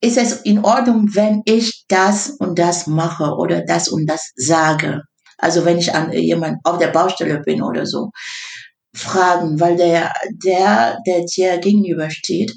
Ist 0.00 0.16
es 0.16 0.40
in 0.42 0.64
Ordnung, 0.64 1.08
wenn 1.14 1.42
ich 1.44 1.84
das 1.88 2.30
und 2.30 2.58
das 2.58 2.86
mache 2.86 3.34
oder 3.36 3.62
das 3.64 3.88
und 3.88 4.06
das 4.06 4.30
sage? 4.34 5.02
Also 5.38 5.64
wenn 5.64 5.78
ich 5.78 5.94
an 5.94 6.12
jemand 6.12 6.58
auf 6.64 6.78
der 6.78 6.88
Baustelle 6.88 7.40
bin 7.40 7.62
oder 7.62 7.84
so. 7.86 8.10
Fragen, 8.94 9.58
weil 9.58 9.76
der, 9.76 10.12
der, 10.44 10.98
der 11.06 11.24
dir 11.24 11.58
gegenübersteht, 11.58 12.52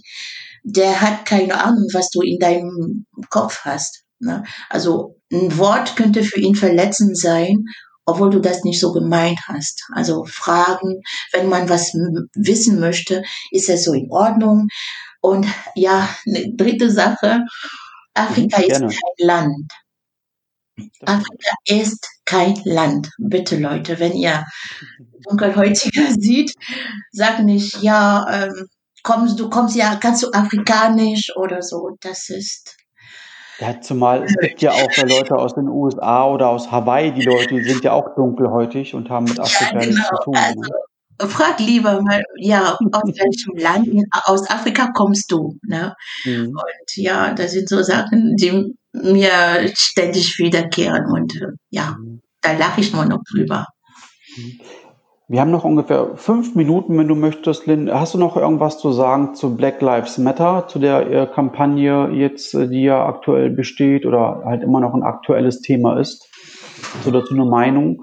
der 0.64 1.02
hat 1.02 1.26
keine 1.26 1.64
Ahnung, 1.64 1.88
was 1.94 2.10
du 2.10 2.22
in 2.22 2.40
deinem 2.40 3.06
Kopf 3.30 3.60
hast. 3.62 4.04
Ne? 4.20 4.44
Also 4.70 5.16
ein 5.32 5.58
Wort 5.58 5.96
könnte 5.96 6.24
für 6.24 6.40
ihn 6.40 6.56
verletzend 6.56 7.18
sein 7.18 7.64
obwohl 8.06 8.30
du 8.30 8.40
das 8.40 8.64
nicht 8.64 8.80
so 8.80 8.92
gemeint 8.92 9.40
hast. 9.48 9.84
Also 9.94 10.26
Fragen, 10.26 11.02
wenn 11.32 11.50
man 11.50 11.70
was 11.70 11.94
wissen 12.34 12.80
möchte, 12.80 13.24
ist 13.52 13.70
es 13.70 13.84
so 13.84 13.94
in 13.94 14.12
Ordnung. 14.12 14.68
Und 15.22 15.48
ja, 15.76 16.08
eine 16.28 16.54
dritte 16.56 16.92
Sache, 16.92 17.42
Afrika 18.14 18.60
mhm, 18.60 18.64
ist 18.64 18.80
kein 18.80 19.28
Land. 19.28 19.72
Afrika 21.06 21.52
ist 21.66 22.08
kein 22.26 22.62
Land. 22.64 23.10
Bitte 23.18 23.58
Leute, 23.58 24.00
wenn 24.00 24.14
ihr 24.14 24.46
Dunkelhäutiger 25.28 26.12
sieht, 26.20 26.54
sag 27.12 27.40
nicht, 27.40 27.82
ja, 27.82 28.26
ähm, 28.30 28.68
kommst 29.04 29.40
du 29.40 29.50
kommst 29.50 29.76
ja, 29.76 29.96
kannst 29.96 30.24
du 30.24 30.32
afrikanisch 30.32 31.32
oder 31.36 31.62
so. 31.62 31.96
Das 32.02 32.30
ist 32.30 32.76
ja, 33.60 33.80
zumal 33.82 34.24
es 34.24 34.36
gibt 34.36 34.62
ja 34.62 34.72
auch 34.72 34.98
Leute 34.98 35.36
aus 35.36 35.56
den 35.56 35.68
USA 35.68 36.28
oder 36.28 36.50
aus 36.50 36.72
Hawaii, 36.72 37.12
die 37.12 37.24
Leute, 37.24 37.56
die 37.56 37.64
sind 37.64 37.84
ja 37.84 37.94
auch 37.94 38.16
dunkelhäutig 38.16 38.94
und 38.94 39.10
haben 39.10 39.26
mit 39.26 39.40
Afrika 39.40 39.74
ja, 39.74 39.80
genau. 39.80 39.86
nichts 39.86 40.10
zu 40.10 40.16
tun. 40.24 40.36
Also, 40.36 40.62
ne? 40.62 41.30
Frag 41.30 41.60
lieber 41.60 42.02
mal, 42.02 42.22
ja, 42.38 42.74
aus 42.74 43.04
welchem 43.06 43.56
Land, 43.56 43.88
aus 44.26 44.50
Afrika 44.50 44.92
kommst 44.94 45.32
du, 45.32 45.58
ne? 45.64 45.96
Mhm. 46.26 46.48
Und 46.48 46.96
ja, 46.96 47.34
das 47.34 47.52
sind 47.52 47.70
so 47.70 47.82
Sachen, 47.82 48.36
die 48.36 48.76
mir 48.92 49.72
ständig 49.74 50.38
wiederkehren 50.40 51.06
und 51.12 51.36
äh, 51.36 51.48
ja, 51.70 51.96
mhm. 51.98 52.22
da 52.42 52.52
lache 52.54 52.82
ich 52.82 52.94
nur 52.94 53.06
noch 53.06 53.22
drüber. 53.32 53.66
Mhm. 54.36 54.60
Wir 55.28 55.42
haben 55.42 55.50
noch 55.50 55.64
ungefähr 55.64 56.16
fünf 56.18 56.54
Minuten, 56.54 56.98
wenn 57.00 57.08
du 57.08 57.16
möchtest, 57.16 57.66
Lynn. 57.66 57.92
Hast 57.92 58.14
du 58.14 58.20
noch 58.20 58.38
irgendwas 58.38 58.78
zu 58.78 58.92
sagen 58.92 59.34
zu 59.34 59.56
Black 59.56 59.82
Lives 59.82 60.20
Matter, 60.20 60.68
zu 60.68 60.78
der 60.78 61.10
äh, 61.10 61.26
Kampagne 61.26 62.12
jetzt, 62.12 62.54
äh, 62.54 62.68
die 62.68 62.84
ja 62.84 63.04
aktuell 63.04 63.50
besteht 63.50 64.06
oder 64.06 64.44
halt 64.46 64.62
immer 64.62 64.80
noch 64.80 64.94
ein 64.94 65.02
aktuelles 65.02 65.62
Thema 65.62 66.00
ist? 66.00 66.30
Hast 66.94 67.08
du 67.08 67.12
dazu 67.12 67.34
eine 67.34 67.46
Meinung? 67.46 68.02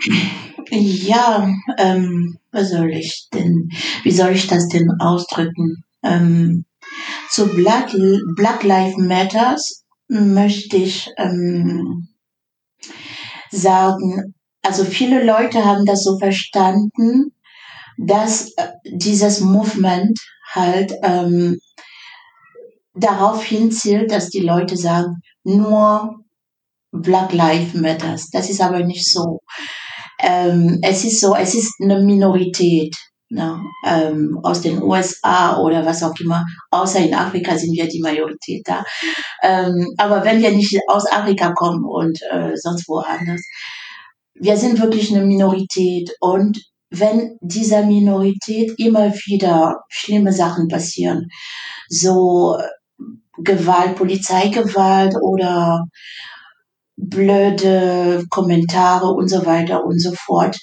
Ja, 0.70 1.48
ähm, 1.78 2.38
was 2.50 2.70
soll 2.70 2.90
ich 2.90 3.28
denn, 3.34 3.68
wie 4.04 4.10
soll 4.10 4.30
ich 4.30 4.46
das 4.46 4.68
denn 4.68 4.90
ausdrücken? 5.00 5.84
Ähm, 6.02 6.64
zu 7.28 7.54
Black, 7.54 7.94
Black 8.34 8.64
Lives 8.64 8.96
Matters 8.96 9.84
möchte 10.08 10.78
ich 10.78 11.10
ähm, 11.18 12.08
sagen, 13.50 14.34
also 14.62 14.84
viele 14.84 15.24
Leute 15.24 15.64
haben 15.64 15.84
das 15.84 16.04
so 16.04 16.18
verstanden, 16.18 17.34
dass 17.98 18.52
äh, 18.56 18.68
dieses 18.84 19.40
Movement 19.40 20.18
halt 20.52 20.92
ähm, 21.02 21.58
darauf 22.94 23.42
hinzielt, 23.42 24.12
dass 24.12 24.28
die 24.28 24.40
Leute 24.40 24.76
sagen, 24.76 25.22
nur 25.44 26.16
Black 26.92 27.32
Lives 27.32 27.74
Matters. 27.74 28.28
Das 28.30 28.50
ist 28.50 28.60
aber 28.60 28.84
nicht 28.84 29.06
so. 29.06 29.40
Ähm, 30.20 30.78
es 30.82 31.04
ist 31.04 31.20
so, 31.20 31.34
es 31.34 31.54
ist 31.54 31.74
eine 31.82 32.00
Minorität 32.00 32.94
ne, 33.30 33.60
ähm, 33.86 34.38
aus 34.42 34.60
den 34.60 34.80
USA 34.82 35.58
oder 35.58 35.84
was 35.84 36.02
auch 36.02 36.14
immer. 36.20 36.44
Außer 36.70 37.00
in 37.00 37.14
Afrika 37.14 37.56
sind 37.56 37.72
wir 37.72 37.88
die 37.88 38.00
Majorität 38.00 38.62
da. 38.66 38.84
Ähm, 39.42 39.94
aber 39.96 40.22
wenn 40.24 40.40
wir 40.40 40.52
nicht 40.52 40.78
aus 40.86 41.10
Afrika 41.10 41.52
kommen 41.52 41.84
und 41.84 42.20
äh, 42.30 42.52
sonst 42.54 42.86
woanders, 42.88 43.42
wir 44.34 44.56
sind 44.56 44.80
wirklich 44.80 45.14
eine 45.14 45.24
Minorität 45.24 46.10
und 46.20 46.58
wenn 46.90 47.38
dieser 47.40 47.84
Minorität 47.84 48.78
immer 48.78 49.12
wieder 49.14 49.80
schlimme 49.88 50.32
Sachen 50.32 50.68
passieren, 50.68 51.28
so 51.88 52.58
Gewalt, 53.38 53.96
Polizeigewalt 53.96 55.14
oder 55.22 55.86
blöde 56.96 58.24
Kommentare 58.28 59.08
und 59.08 59.28
so 59.28 59.46
weiter 59.46 59.84
und 59.84 60.00
so 60.00 60.12
fort, 60.12 60.58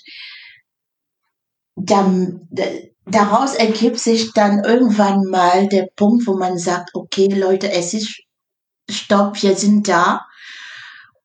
dann, 1.75 2.47
daraus 3.05 3.55
ergibt 3.55 3.99
sich 3.99 4.31
dann 4.33 4.63
irgendwann 4.63 5.23
mal 5.25 5.67
der 5.67 5.87
Punkt, 5.95 6.27
wo 6.27 6.37
man 6.37 6.57
sagt, 6.57 6.91
okay, 6.93 7.27
Leute, 7.27 7.71
es 7.71 7.93
ist 7.93 8.21
Stopp, 8.89 9.41
wir 9.41 9.55
sind 9.55 9.87
da. 9.87 10.25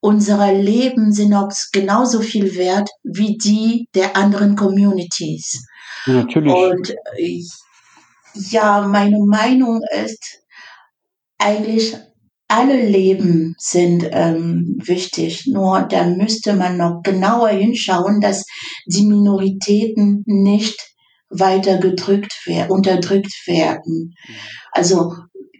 Unsere 0.05 0.53
Leben 0.53 1.13
sind 1.13 1.33
auch 1.33 1.51
genauso 1.73 2.21
viel 2.21 2.57
wert 2.57 2.91
wie 3.05 3.39
die 3.39 3.89
der 3.95 4.19
anderen 4.19 4.55
Communities. 4.55 5.67
Natürlich. 6.05 6.53
Und 6.53 6.95
ja, 8.35 8.87
meine 8.87 9.19
Meinung 9.21 9.81
ist 10.05 10.43
eigentlich, 11.39 11.97
alle 12.49 12.87
Leben 12.87 13.55
sind 13.57 14.07
ähm, 14.13 14.77
wichtig. 14.85 15.47
Nur 15.47 15.81
da 15.89 16.05
müsste 16.05 16.53
man 16.53 16.77
noch 16.77 17.01
genauer 17.03 17.49
hinschauen, 17.49 18.21
dass 18.21 18.45
die 18.85 19.07
Minoritäten 19.07 20.23
nicht 20.27 20.79
weiter 21.31 21.79
gedrückt 21.79 22.43
werden, 22.45 22.71
unterdrückt 22.71 23.47
werden. 23.47 24.13
Mhm. 24.29 24.35
Also 24.71 25.15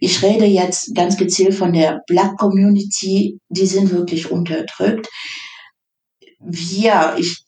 ich 0.05 0.21
rede 0.21 0.45
jetzt 0.45 0.93
ganz 0.93 1.17
gezielt 1.17 1.55
von 1.55 1.73
der 1.73 2.03
Black 2.05 2.37
Community, 2.37 3.39
die 3.49 3.65
sind 3.65 3.89
wirklich 3.89 4.29
unterdrückt. 4.29 5.07
Wir, 6.39 7.15
ich, 7.17 7.43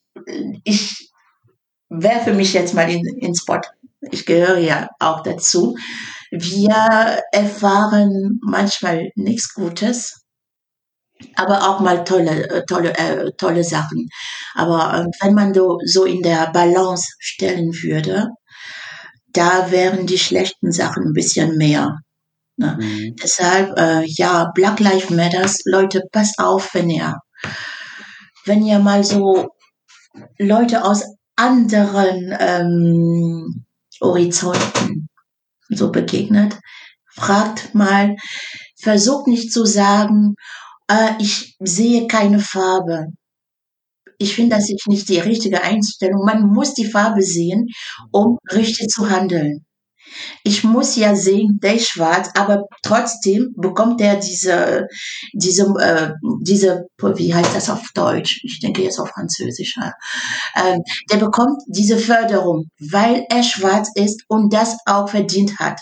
ich 0.63 1.11
werfe 1.89 2.33
mich 2.33 2.53
jetzt 2.53 2.73
mal 2.73 2.89
in, 2.89 3.05
ins 3.19 3.41
Spot. 3.41 3.61
Ich 4.11 4.25
gehöre 4.25 4.57
ja 4.57 4.89
auch 4.99 5.21
dazu. 5.21 5.75
Wir 6.31 7.21
erfahren 7.31 8.39
manchmal 8.41 9.11
nichts 9.13 9.53
Gutes, 9.53 10.23
aber 11.35 11.69
auch 11.69 11.79
mal 11.79 12.03
tolle, 12.05 12.49
äh, 12.49 12.65
tolle, 12.65 12.97
äh, 12.97 13.31
tolle 13.37 13.63
Sachen. 13.63 14.09
Aber 14.55 14.95
äh, 14.95 15.23
wenn 15.23 15.35
man 15.35 15.53
so, 15.53 15.77
so 15.85 16.05
in 16.05 16.23
der 16.23 16.49
Balance 16.51 17.07
stellen 17.19 17.71
würde, 17.83 18.29
da 19.27 19.69
wären 19.69 20.07
die 20.07 20.17
schlechten 20.17 20.71
Sachen 20.71 21.03
ein 21.03 21.13
bisschen 21.13 21.55
mehr. 21.57 21.99
Ne? 22.57 22.77
Mhm. 22.79 23.15
Deshalb, 23.21 23.77
äh, 23.77 24.03
ja, 24.05 24.51
Black 24.53 24.79
Lives 24.79 25.09
Matters, 25.11 25.61
Leute, 25.65 26.01
passt 26.11 26.39
auf, 26.39 26.73
wenn 26.73 26.89
ihr, 26.89 27.15
wenn 28.45 28.65
ihr 28.65 28.79
mal 28.79 29.03
so 29.03 29.49
Leute 30.39 30.83
aus 30.83 31.03
anderen 31.35 32.35
ähm, 32.39 33.65
Horizonten 34.01 35.07
so 35.69 35.91
begegnet, 35.91 36.57
fragt 37.13 37.75
mal, 37.75 38.15
versucht 38.79 39.27
nicht 39.27 39.51
zu 39.51 39.65
sagen, 39.65 40.35
äh, 40.89 41.11
ich 41.19 41.55
sehe 41.59 42.07
keine 42.07 42.39
Farbe. 42.39 43.07
Ich 44.17 44.33
finde, 44.33 44.55
das 44.55 44.69
ist 44.69 44.87
nicht 44.87 45.09
die 45.09 45.19
richtige 45.19 45.61
Einstellung. 45.61 46.25
Man 46.25 46.47
muss 46.47 46.73
die 46.73 46.89
Farbe 46.89 47.21
sehen, 47.21 47.67
um 48.11 48.39
richtig 48.51 48.87
zu 48.87 49.09
handeln. 49.11 49.66
Ich 50.43 50.63
muss 50.63 50.95
ja 50.95 51.15
sehen, 51.15 51.59
der 51.61 51.75
ist 51.75 51.89
schwarz, 51.89 52.29
aber 52.35 52.63
trotzdem 52.83 53.53
bekommt 53.55 54.01
er 54.01 54.17
diese, 54.17 54.87
diese, 55.33 55.63
äh, 55.79 56.11
diese, 56.41 56.87
wie 57.15 57.33
heißt 57.33 57.55
das 57.55 57.69
auf 57.69 57.83
Deutsch? 57.93 58.41
Ich 58.43 58.59
denke 58.59 58.83
jetzt 58.83 58.99
auf 58.99 59.09
Französisch. 59.09 59.77
Ja. 59.77 59.93
Ähm, 60.55 60.81
der 61.11 61.17
bekommt 61.17 61.61
diese 61.67 61.97
Förderung, 61.97 62.69
weil 62.79 63.25
er 63.29 63.43
schwarz 63.43 63.89
ist 63.95 64.23
und 64.27 64.53
das 64.53 64.77
auch 64.85 65.09
verdient 65.09 65.59
hat. 65.59 65.79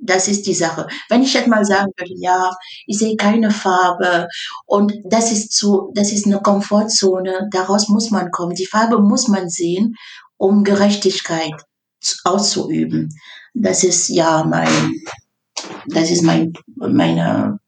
Das 0.00 0.28
ist 0.28 0.46
die 0.46 0.54
Sache. 0.54 0.86
Wenn 1.08 1.22
ich 1.22 1.34
jetzt 1.34 1.48
mal 1.48 1.64
sagen 1.64 1.90
würde, 1.96 2.14
ja, 2.18 2.50
ich 2.86 2.98
sehe 2.98 3.16
keine 3.16 3.50
Farbe 3.50 4.28
und 4.66 4.92
das 5.04 5.32
ist 5.32 5.52
zu, 5.52 5.90
das 5.94 6.12
ist 6.12 6.26
eine 6.26 6.40
Komfortzone, 6.40 7.48
daraus 7.50 7.88
muss 7.88 8.10
man 8.10 8.30
kommen. 8.30 8.54
Die 8.54 8.66
Farbe 8.66 9.00
muss 9.00 9.26
man 9.26 9.48
sehen, 9.48 9.96
um 10.36 10.62
Gerechtigkeit 10.62 11.54
auszuüben. 12.24 13.10
Das 13.54 13.84
ist 13.84 14.08
ja 14.08 14.44
mein, 14.48 14.94
das 15.86 16.10
ist 16.10 16.22
mein, 16.22 16.52
meine 16.76 17.58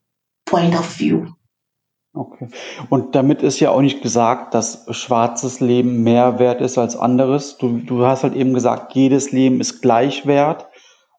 Point 0.45 0.75
of 0.79 0.99
View. 0.99 1.27
Okay. 2.12 2.49
Und 2.88 3.14
damit 3.14 3.43
ist 3.43 3.61
ja 3.61 3.71
auch 3.71 3.81
nicht 3.81 4.03
gesagt, 4.03 4.55
dass 4.55 4.85
schwarzes 4.90 5.61
Leben 5.61 6.03
mehr 6.03 6.40
wert 6.40 6.61
ist 6.61 6.77
als 6.77 6.97
anderes. 6.97 7.57
Du, 7.57 7.79
du 7.79 8.05
hast 8.05 8.25
halt 8.25 8.35
eben 8.35 8.53
gesagt, 8.53 8.95
jedes 8.95 9.31
Leben 9.31 9.61
ist 9.61 9.81
gleich 9.81 10.27
wert. 10.27 10.66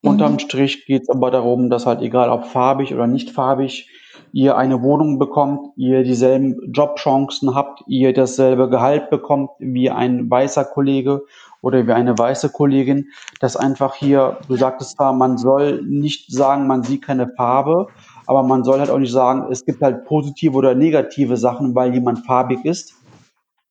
Mhm. 0.02 0.10
Unterm 0.10 0.39
Strich 0.39 0.86
geht 0.86 1.04
es 1.04 1.10
aber 1.10 1.32
darum, 1.32 1.69
dass 1.69 1.86
halt 1.86 2.02
egal 2.02 2.30
ob 2.30 2.45
farbig 2.45 2.93
oder 2.93 3.08
nicht 3.08 3.30
farbig, 3.32 3.89
ihr 4.34 4.58
eine 4.58 4.82
Wohnung 4.82 5.17
bekommt, 5.17 5.69
ihr 5.78 6.04
dieselben 6.04 6.71
Jobchancen 6.74 7.56
habt, 7.56 7.84
ihr 7.88 8.13
dasselbe 8.13 8.69
Gehalt 8.69 9.10
bekommt 9.10 9.52
wie 9.60 9.89
ein 9.89 10.30
weißer 10.30 10.65
Kollege 10.65 11.24
oder 11.62 11.86
wie 11.86 11.93
eine 11.93 12.17
weiße 12.17 12.50
Kollegin, 12.50 13.10
dass 13.39 13.56
einfach 13.56 13.95
hier, 13.95 14.39
du 14.47 14.56
sagtest 14.56 14.97
zwar, 14.97 15.13
man 15.13 15.38
soll 15.38 15.82
nicht 15.84 16.32
sagen, 16.32 16.67
man 16.67 16.84
sieht 16.84 17.04
keine 17.04 17.28
Farbe, 17.28 17.88
aber 18.26 18.43
man 18.43 18.63
soll 18.63 18.80
halt 18.80 18.89
auch 18.89 18.97
nicht 18.97 19.12
sagen, 19.12 19.52
es 19.52 19.65
gibt 19.65 19.82
halt 19.82 20.06
positive 20.06 20.56
oder 20.56 20.76
negative 20.76 21.38
Sachen, 21.38 21.76
weil 21.76 21.93
jemand 21.93 22.26
farbig 22.26 22.65
ist. 22.65 22.95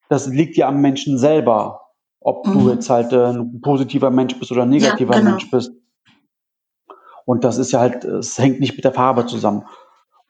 Das 0.09 0.26
liegt 0.26 0.57
ja 0.57 0.68
am 0.68 0.81
Menschen 0.81 1.18
selber, 1.18 1.81
ob 2.20 2.46
mhm. 2.46 2.53
du 2.53 2.70
jetzt 2.70 2.90
halt 2.90 3.12
äh, 3.12 3.26
ein 3.26 3.61
positiver 3.61 4.11
Mensch 4.11 4.38
bist 4.38 4.53
oder 4.53 4.62
ein 4.62 4.70
negativer 4.70 5.14
ja, 5.14 5.20
genau. 5.20 5.31
Mensch 5.31 5.50
bist. 5.50 5.72
Und 7.24 7.44
das 7.44 7.59
ist 7.59 7.72
ja 7.72 7.81
halt, 7.81 8.05
es 8.05 8.38
hängt 8.38 8.61
nicht 8.61 8.74
mit 8.74 8.85
der 8.85 8.92
Farbe 8.92 9.26
zusammen. 9.26 9.64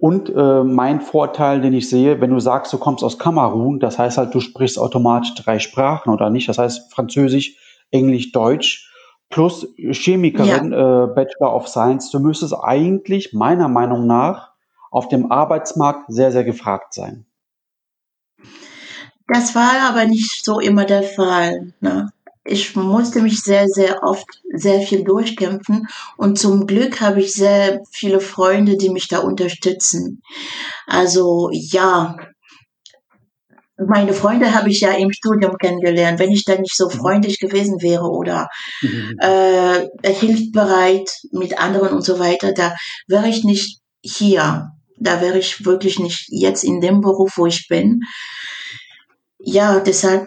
Und 0.01 0.35
äh, 0.35 0.65
mein 0.65 1.03
Vorteil, 1.03 1.61
den 1.61 1.75
ich 1.75 1.91
sehe, 1.91 2.23
wenn 2.23 2.31
du 2.31 2.41
sagst, 2.41 2.73
du 2.73 2.79
kommst 2.79 3.05
aus 3.05 3.19
Kamerun, 3.19 3.81
das 3.81 3.99
heißt 3.99 4.17
halt, 4.17 4.35
du 4.35 4.41
sprichst 4.41 4.79
automatisch 4.79 5.35
drei 5.35 5.59
Sprachen 5.59 6.11
oder 6.11 6.31
nicht. 6.31 6.49
Das 6.49 6.57
heißt 6.57 6.91
Französisch, 6.93 7.57
Englisch, 7.91 8.33
Deutsch 8.33 8.91
plus 9.29 9.69
Chemikerin, 9.77 10.73
ja. 10.73 11.05
äh, 11.05 11.07
Bachelor 11.07 11.55
of 11.55 11.69
Science. 11.69 12.11
Du 12.11 12.19
müsstest 12.19 12.55
eigentlich 12.55 13.35
meiner 13.35 13.69
Meinung 13.69 14.07
nach 14.07 14.53
auf 14.91 15.09
dem 15.09 15.31
Arbeitsmarkt 15.31 16.07
sehr, 16.09 16.33
sehr 16.33 16.45
gefragt 16.45 16.95
sein. 16.95 17.27
Das 19.29 19.55
war 19.55 19.91
aber 19.91 20.07
nicht 20.07 20.45
so 20.45 20.61
immer 20.61 20.87
der 20.87 21.03
Fall. 21.03 21.75
Ne? 21.81 22.11
Ich 22.51 22.75
musste 22.75 23.23
mich 23.23 23.43
sehr, 23.43 23.67
sehr 23.69 24.03
oft 24.03 24.27
sehr 24.53 24.81
viel 24.81 25.05
durchkämpfen 25.05 25.87
und 26.17 26.39
zum 26.39 26.67
Glück 26.67 27.01
habe 27.01 27.21
ich 27.21 27.33
sehr 27.33 27.81
viele 27.93 28.21
Freunde, 28.21 28.77
die 28.77 28.91
mich 28.91 29.09
da 29.09 29.21
unterstützen. 29.21 30.23
Also 30.87 31.51
ja, 31.53 32.17
meine 33.79 34.13
Freunde 34.13 34.55
habe 34.55 34.69
ich 34.69 34.81
ja 34.81 34.93
im 34.93 35.13
Studium 35.13 35.57
kennengelernt. 35.57 36.19
Wenn 36.19 36.33
ich 36.33 36.45
da 36.45 36.57
nicht 36.57 36.77
so 36.77 36.87
mhm. 36.87 36.93
freundlich 36.93 37.39
gewesen 37.39 37.81
wäre 37.81 38.11
oder 38.11 38.49
mhm. 38.83 39.17
äh, 39.19 40.13
hilfbereit 40.13 41.09
mit 41.33 41.59
anderen 41.59 41.95
und 41.95 42.05
so 42.05 42.19
weiter, 42.19 42.53
da 42.53 42.75
wäre 43.07 43.29
ich 43.29 43.45
nicht 43.45 43.81
hier. 44.03 44.71
Da 44.99 45.23
wäre 45.23 45.39
ich 45.39 45.65
wirklich 45.65 45.99
nicht 45.99 46.27
jetzt 46.29 46.63
in 46.63 46.81
dem 46.81 47.01
Beruf, 47.01 47.35
wo 47.37 47.47
ich 47.47 47.69
bin. 47.69 48.01
Ja, 49.39 49.81
deshalb 49.81 50.27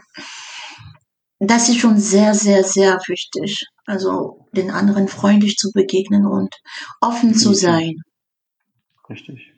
das 1.48 1.70
ist 1.70 1.80
schon 1.80 1.98
sehr, 1.98 2.34
sehr, 2.34 2.64
sehr 2.64 3.00
wichtig. 3.08 3.66
Also 3.86 4.48
den 4.54 4.72
anderen 4.72 5.08
freundlich 5.08 5.58
zu 5.58 5.72
begegnen 5.72 6.26
und 6.26 6.56
offen 7.02 7.34
zu 7.34 7.54
sein. 7.54 8.02
Richtig. 9.10 9.54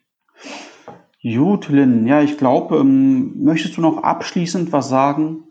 Gut, 1.21 1.69
Lynn. 1.69 2.05
Ja, 2.07 2.21
ich 2.21 2.37
glaube, 2.37 2.77
ähm, 2.77 3.43
möchtest 3.43 3.77
du 3.77 3.81
noch 3.81 4.03
abschließend 4.03 4.71
was 4.71 4.89
sagen? 4.89 5.43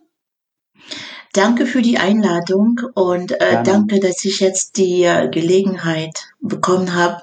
Danke 1.33 1.67
für 1.67 1.83
die 1.83 1.99
Einladung 1.99 2.81
und 2.95 3.33
äh, 3.33 3.61
danke, 3.65 3.99
dass 3.99 4.25
ich 4.25 4.39
jetzt 4.39 4.77
die 4.77 5.03
äh, 5.03 5.29
Gelegenheit 5.29 6.29
bekommen 6.41 6.95
habe, 6.95 7.23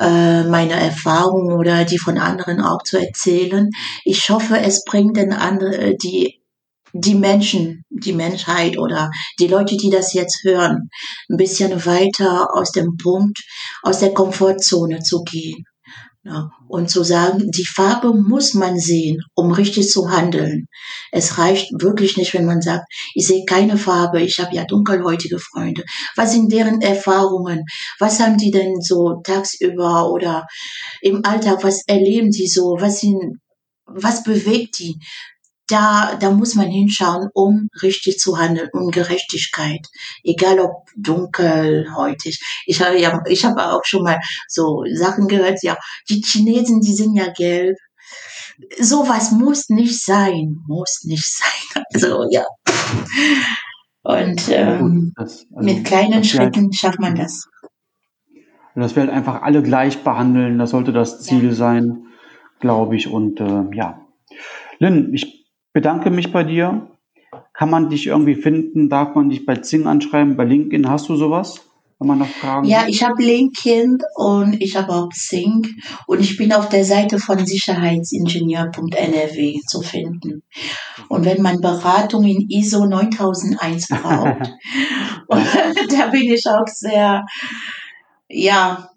äh, 0.00 0.42
meine 0.42 0.72
Erfahrungen 0.72 1.52
oder 1.52 1.84
die 1.84 1.98
von 1.98 2.18
anderen 2.18 2.60
auch 2.60 2.82
zu 2.82 2.98
erzählen. 2.98 3.70
Ich 4.04 4.30
hoffe, 4.30 4.58
es 4.58 4.84
bringt 4.84 5.16
den 5.16 5.32
anderen, 5.32 5.96
die 5.98 6.40
die 6.92 7.14
Menschen, 7.14 7.84
die 7.90 8.12
Menschheit 8.12 8.78
oder 8.78 9.10
die 9.38 9.48
Leute, 9.48 9.76
die 9.76 9.90
das 9.90 10.12
jetzt 10.14 10.44
hören, 10.44 10.88
ein 11.28 11.36
bisschen 11.36 11.84
weiter 11.84 12.48
aus 12.54 12.72
dem 12.72 12.96
Punkt, 12.96 13.38
aus 13.82 13.98
der 13.98 14.14
Komfortzone 14.14 15.00
zu 15.00 15.22
gehen. 15.22 15.64
Ja, 16.28 16.50
und 16.66 16.90
zu 16.90 17.04
sagen, 17.04 17.52
die 17.52 17.64
Farbe 17.64 18.12
muss 18.12 18.52
man 18.52 18.80
sehen, 18.80 19.20
um 19.36 19.52
richtig 19.52 19.88
zu 19.88 20.10
handeln. 20.10 20.66
Es 21.12 21.38
reicht 21.38 21.70
wirklich 21.80 22.16
nicht, 22.16 22.34
wenn 22.34 22.46
man 22.46 22.60
sagt, 22.60 22.84
ich 23.14 23.28
sehe 23.28 23.44
keine 23.44 23.78
Farbe, 23.78 24.20
ich 24.20 24.40
habe 24.40 24.52
ja 24.52 24.64
dunkelhäutige 24.64 25.38
Freunde. 25.38 25.84
Was 26.16 26.32
sind 26.32 26.50
deren 26.50 26.80
Erfahrungen? 26.80 27.62
Was 28.00 28.18
haben 28.18 28.38
die 28.38 28.50
denn 28.50 28.80
so 28.80 29.20
tagsüber 29.22 30.10
oder 30.10 30.48
im 31.00 31.24
Alltag? 31.24 31.62
Was 31.62 31.82
erleben 31.86 32.32
die 32.32 32.48
so? 32.48 32.76
Was 32.80 32.98
sind, 32.98 33.38
was 33.84 34.24
bewegt 34.24 34.80
die? 34.80 34.98
Da, 35.68 36.16
da 36.20 36.30
muss 36.30 36.54
man 36.54 36.68
hinschauen, 36.68 37.28
um 37.34 37.68
richtig 37.82 38.18
zu 38.18 38.38
handeln, 38.38 38.68
um 38.72 38.90
Gerechtigkeit. 38.90 39.86
Egal 40.22 40.60
ob 40.60 40.88
dunkelhäutig. 40.96 42.40
Ich 42.66 42.80
habe 42.80 42.98
ja, 42.98 43.20
ich 43.28 43.44
habe 43.44 43.72
auch 43.72 43.84
schon 43.84 44.02
mal 44.02 44.18
so 44.48 44.84
Sachen 44.92 45.28
gehört, 45.28 45.62
ja, 45.62 45.76
die 46.08 46.22
Chinesen, 46.24 46.80
die 46.80 46.94
sind 46.94 47.16
ja 47.16 47.28
gelb. 47.32 47.76
Sowas 48.78 49.32
muss 49.32 49.68
nicht 49.68 50.02
sein, 50.02 50.58
muss 50.66 51.02
nicht 51.04 51.26
sein. 51.26 51.82
Also, 51.92 52.26
ja. 52.30 52.44
Und 54.02 54.48
ähm, 54.48 55.12
das, 55.16 55.46
also, 55.54 55.66
mit 55.66 55.84
kleinen 55.84 56.24
Schritten 56.24 56.64
halt, 56.64 56.74
schafft 56.74 57.00
man 57.00 57.16
das. 57.16 57.48
Dass 58.74 58.94
wir 58.94 59.02
halt 59.02 59.12
einfach 59.12 59.42
alle 59.42 59.62
gleich 59.62 60.04
behandeln, 60.04 60.58
das 60.58 60.70
sollte 60.70 60.92
das 60.92 61.22
Ziel 61.22 61.48
ja. 61.48 61.52
sein, 61.52 62.06
glaube 62.60 62.96
ich. 62.96 63.08
Und 63.08 63.40
äh, 63.40 63.64
ja. 63.72 64.00
Lynn, 64.78 65.12
ich 65.12 65.45
bedanke 65.76 66.08
mich 66.08 66.32
bei 66.32 66.42
dir. 66.42 66.88
Kann 67.52 67.68
man 67.68 67.90
dich 67.90 68.06
irgendwie 68.06 68.34
finden? 68.34 68.88
Darf 68.88 69.14
man 69.14 69.28
dich 69.28 69.44
bei 69.44 69.56
Zing 69.56 69.86
anschreiben? 69.86 70.34
Bei 70.34 70.44
LinkedIn 70.44 70.88
hast 70.88 71.10
du 71.10 71.16
sowas? 71.16 71.60
wenn 71.98 72.08
man 72.08 72.18
noch 72.18 72.28
Fragen 72.28 72.66
Ja, 72.66 72.84
ich 72.86 73.02
habe 73.02 73.22
LinkedIn 73.22 73.96
und 74.16 74.60
ich 74.60 74.76
habe 74.76 74.92
auch 74.92 75.08
Xing 75.08 75.66
und 76.06 76.20
ich 76.20 76.36
bin 76.36 76.52
auf 76.52 76.68
der 76.68 76.84
Seite 76.84 77.18
von 77.18 77.46
sicherheitsingenieur.nrw 77.46 79.60
zu 79.66 79.80
finden. 79.80 80.42
Und 81.08 81.24
wenn 81.24 81.40
man 81.40 81.62
Beratung 81.62 82.24
in 82.24 82.50
ISO 82.50 82.84
9001 82.86 83.88
braucht, 83.88 84.52
da 85.28 86.08
bin 86.08 86.30
ich 86.32 86.46
auch 86.46 86.66
sehr, 86.66 87.24
ja, 88.28 88.90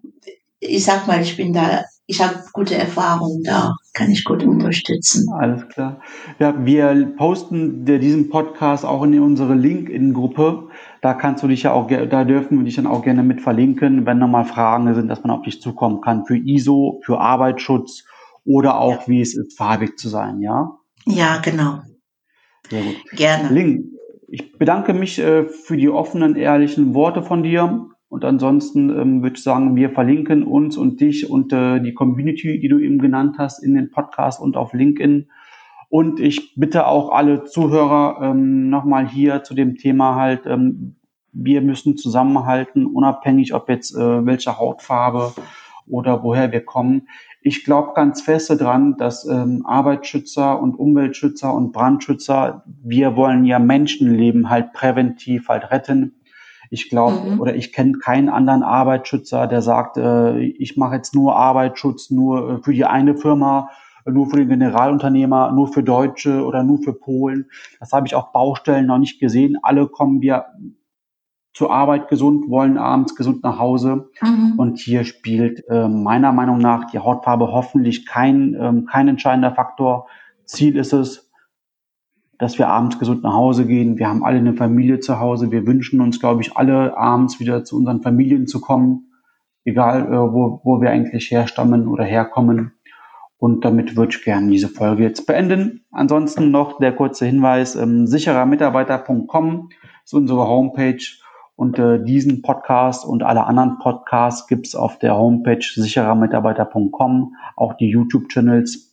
ich 0.59 0.83
sag 0.83 1.07
mal, 1.07 1.21
ich 1.21 1.37
bin 1.37 1.53
da, 1.53 1.85
ich 2.09 2.21
habe 2.21 2.35
gute 2.53 2.75
Erfahrungen 2.75 3.43
da, 3.43 3.75
kann 3.93 4.09
ich 4.09 4.23
gut 4.23 4.43
unterstützen. 4.43 5.31
Alles 5.31 5.67
klar. 5.69 6.01
Ja, 6.39 6.53
wir 6.65 7.13
posten 7.17 7.85
diesen 7.85 8.29
Podcast 8.29 8.83
auch 8.83 9.03
in 9.03 9.19
unsere 9.19 9.53
LinkedIn-Gruppe 9.53 10.69
da 11.01 11.13
kannst 11.13 11.43
du 11.43 11.47
dich 11.47 11.63
ja 11.63 11.71
auch, 11.71 11.87
da 11.87 12.23
dürfen 12.23 12.57
wir 12.57 12.65
dich 12.65 12.75
dann 12.75 12.87
auch 12.87 13.03
gerne 13.03 13.23
mit 13.23 13.41
verlinken, 13.41 14.05
wenn 14.05 14.17
nochmal 14.17 14.45
Fragen 14.45 14.93
sind, 14.93 15.07
dass 15.07 15.23
man 15.23 15.31
auf 15.31 15.43
dich 15.43 15.61
zukommen 15.61 16.01
kann 16.01 16.25
für 16.25 16.37
ISO, 16.37 16.99
für 17.03 17.19
Arbeitsschutz 17.19 18.03
oder 18.45 18.79
auch, 18.79 19.01
ja. 19.01 19.07
wie 19.07 19.21
es 19.21 19.35
ist, 19.35 19.57
farbig 19.57 19.97
zu 19.97 20.09
sein, 20.09 20.41
ja? 20.41 20.77
Ja, 21.05 21.37
genau. 21.37 21.79
Sehr 22.69 22.83
gut. 22.83 22.97
Gerne. 23.13 23.49
Link, 23.49 23.85
ich 24.27 24.57
bedanke 24.57 24.93
mich 24.93 25.19
äh, 25.19 25.45
für 25.45 25.77
die 25.77 25.89
offenen, 25.89 26.35
ehrlichen 26.35 26.93
Worte 26.93 27.23
von 27.23 27.43
dir. 27.43 27.87
Und 28.09 28.25
ansonsten 28.25 28.89
ähm, 28.89 29.21
würde 29.21 29.35
ich 29.37 29.43
sagen, 29.43 29.75
wir 29.75 29.91
verlinken 29.91 30.43
uns 30.43 30.77
und 30.77 30.99
dich 30.99 31.29
und 31.29 31.53
äh, 31.53 31.79
die 31.79 31.93
Community, 31.93 32.59
die 32.59 32.67
du 32.67 32.79
eben 32.79 32.97
genannt 32.97 33.35
hast, 33.37 33.63
in 33.63 33.75
den 33.75 33.91
Podcast 33.91 34.41
und 34.41 34.57
auf 34.57 34.73
LinkedIn. 34.73 35.29
Und 35.89 36.19
ich 36.19 36.55
bitte 36.55 36.87
auch 36.87 37.11
alle 37.11 37.45
Zuhörer 37.45 38.19
ähm, 38.21 38.69
nochmal 38.69 39.07
hier 39.07 39.43
zu 39.43 39.53
dem 39.53 39.75
Thema 39.75 40.15
halt, 40.15 40.45
ähm, 40.45 40.95
wir 41.31 41.61
müssen 41.61 41.97
zusammenhalten, 41.97 42.87
unabhängig 42.87 43.53
ob 43.53 43.69
jetzt 43.69 43.95
äh, 43.95 44.25
welche 44.25 44.57
Hautfarbe 44.57 45.33
oder 45.87 46.23
woher 46.23 46.51
wir 46.51 46.63
kommen. 46.65 47.07
Ich 47.41 47.63
glaube 47.63 47.93
ganz 47.95 48.21
feste 48.21 48.57
dran, 48.57 48.97
dass 48.97 49.25
ähm, 49.25 49.65
Arbeitsschützer 49.65 50.61
und 50.61 50.75
Umweltschützer 50.75 51.53
und 51.53 51.71
Brandschützer, 51.71 52.63
wir 52.83 53.15
wollen 53.15 53.45
ja 53.45 53.59
Menschenleben 53.59 54.49
halt 54.49 54.73
präventiv 54.73 55.47
halt 55.47 55.71
retten. 55.71 56.18
Ich 56.69 56.89
glaube 56.89 57.31
mhm. 57.31 57.39
oder 57.39 57.55
ich 57.55 57.73
kenne 57.73 57.97
keinen 57.97 58.29
anderen 58.29 58.63
Arbeitsschützer, 58.63 59.47
der 59.47 59.61
sagt, 59.61 59.97
äh, 59.97 60.39
ich 60.39 60.77
mache 60.77 60.95
jetzt 60.95 61.15
nur 61.15 61.35
Arbeitsschutz 61.35 62.09
nur 62.11 62.49
äh, 62.49 62.57
für 62.63 62.73
die 62.73 62.85
eine 62.85 63.15
Firma 63.15 63.69
nur 64.05 64.29
für 64.29 64.37
den 64.37 64.49
Generalunternehmer, 64.49 65.51
nur 65.51 65.71
für 65.71 65.83
Deutsche 65.83 66.43
oder 66.43 66.63
nur 66.63 66.79
für 66.79 66.93
Polen. 66.93 67.45
Das 67.79 67.91
habe 67.91 68.07
ich 68.07 68.15
auf 68.15 68.31
Baustellen 68.31 68.87
noch 68.87 68.97
nicht 68.97 69.19
gesehen. 69.19 69.57
Alle 69.61 69.87
kommen 69.87 70.21
wir 70.21 70.45
zur 71.53 71.71
Arbeit 71.71 72.07
gesund, 72.07 72.49
wollen 72.49 72.77
abends 72.77 73.15
gesund 73.15 73.43
nach 73.43 73.59
Hause. 73.59 74.09
Mhm. 74.21 74.53
Und 74.57 74.79
hier 74.79 75.03
spielt 75.03 75.63
äh, 75.67 75.87
meiner 75.87 76.31
Meinung 76.31 76.59
nach 76.59 76.85
die 76.91 76.99
Hautfarbe 76.99 77.51
hoffentlich 77.51 78.05
kein, 78.05 78.55
ähm, 78.59 78.85
kein 78.85 79.07
entscheidender 79.07 79.53
Faktor. 79.53 80.07
Ziel 80.45 80.77
ist 80.77 80.93
es, 80.93 81.28
dass 82.39 82.57
wir 82.57 82.69
abends 82.69 82.97
gesund 82.97 83.21
nach 83.21 83.33
Hause 83.33 83.67
gehen. 83.67 83.99
Wir 83.99 84.07
haben 84.07 84.23
alle 84.23 84.37
eine 84.37 84.53
Familie 84.53 85.01
zu 85.01 85.19
Hause. 85.19 85.51
Wir 85.51 85.67
wünschen 85.67 86.01
uns, 86.01 86.19
glaube 86.19 86.41
ich, 86.41 86.55
alle 86.57 86.97
abends 86.97 87.39
wieder 87.39 87.65
zu 87.65 87.77
unseren 87.77 88.01
Familien 88.01 88.47
zu 88.47 88.61
kommen, 88.61 89.11
egal 89.65 90.07
äh, 90.07 90.17
wo, 90.17 90.61
wo 90.63 90.81
wir 90.81 90.89
eigentlich 90.89 91.29
herstammen 91.29 91.87
oder 91.87 92.05
herkommen. 92.05 92.71
Und 93.37 93.65
damit 93.65 93.95
würde 93.95 94.13
ich 94.13 94.23
gerne 94.23 94.49
diese 94.49 94.69
Folge 94.69 95.03
jetzt 95.03 95.27
beenden. 95.27 95.85
Ansonsten 95.91 96.49
noch 96.49 96.79
der 96.79 96.93
kurze 96.93 97.25
Hinweis, 97.25 97.75
ähm, 97.75 98.07
sicherermitarbeiter.com 98.07 99.69
ist 100.03 100.13
unsere 100.13 100.47
Homepage 100.47 101.03
und 101.55 101.77
äh, 101.77 102.01
diesen 102.01 102.41
Podcast 102.41 103.05
und 103.05 103.21
alle 103.21 103.45
anderen 103.45 103.79
Podcasts 103.79 104.47
gibt's 104.47 104.75
auf 104.75 104.97
der 104.97 105.17
Homepage 105.17 105.61
sicherermitarbeiter.com, 105.61 107.35
auch 107.57 107.73
die 107.73 107.89
YouTube-Channels 107.89 108.88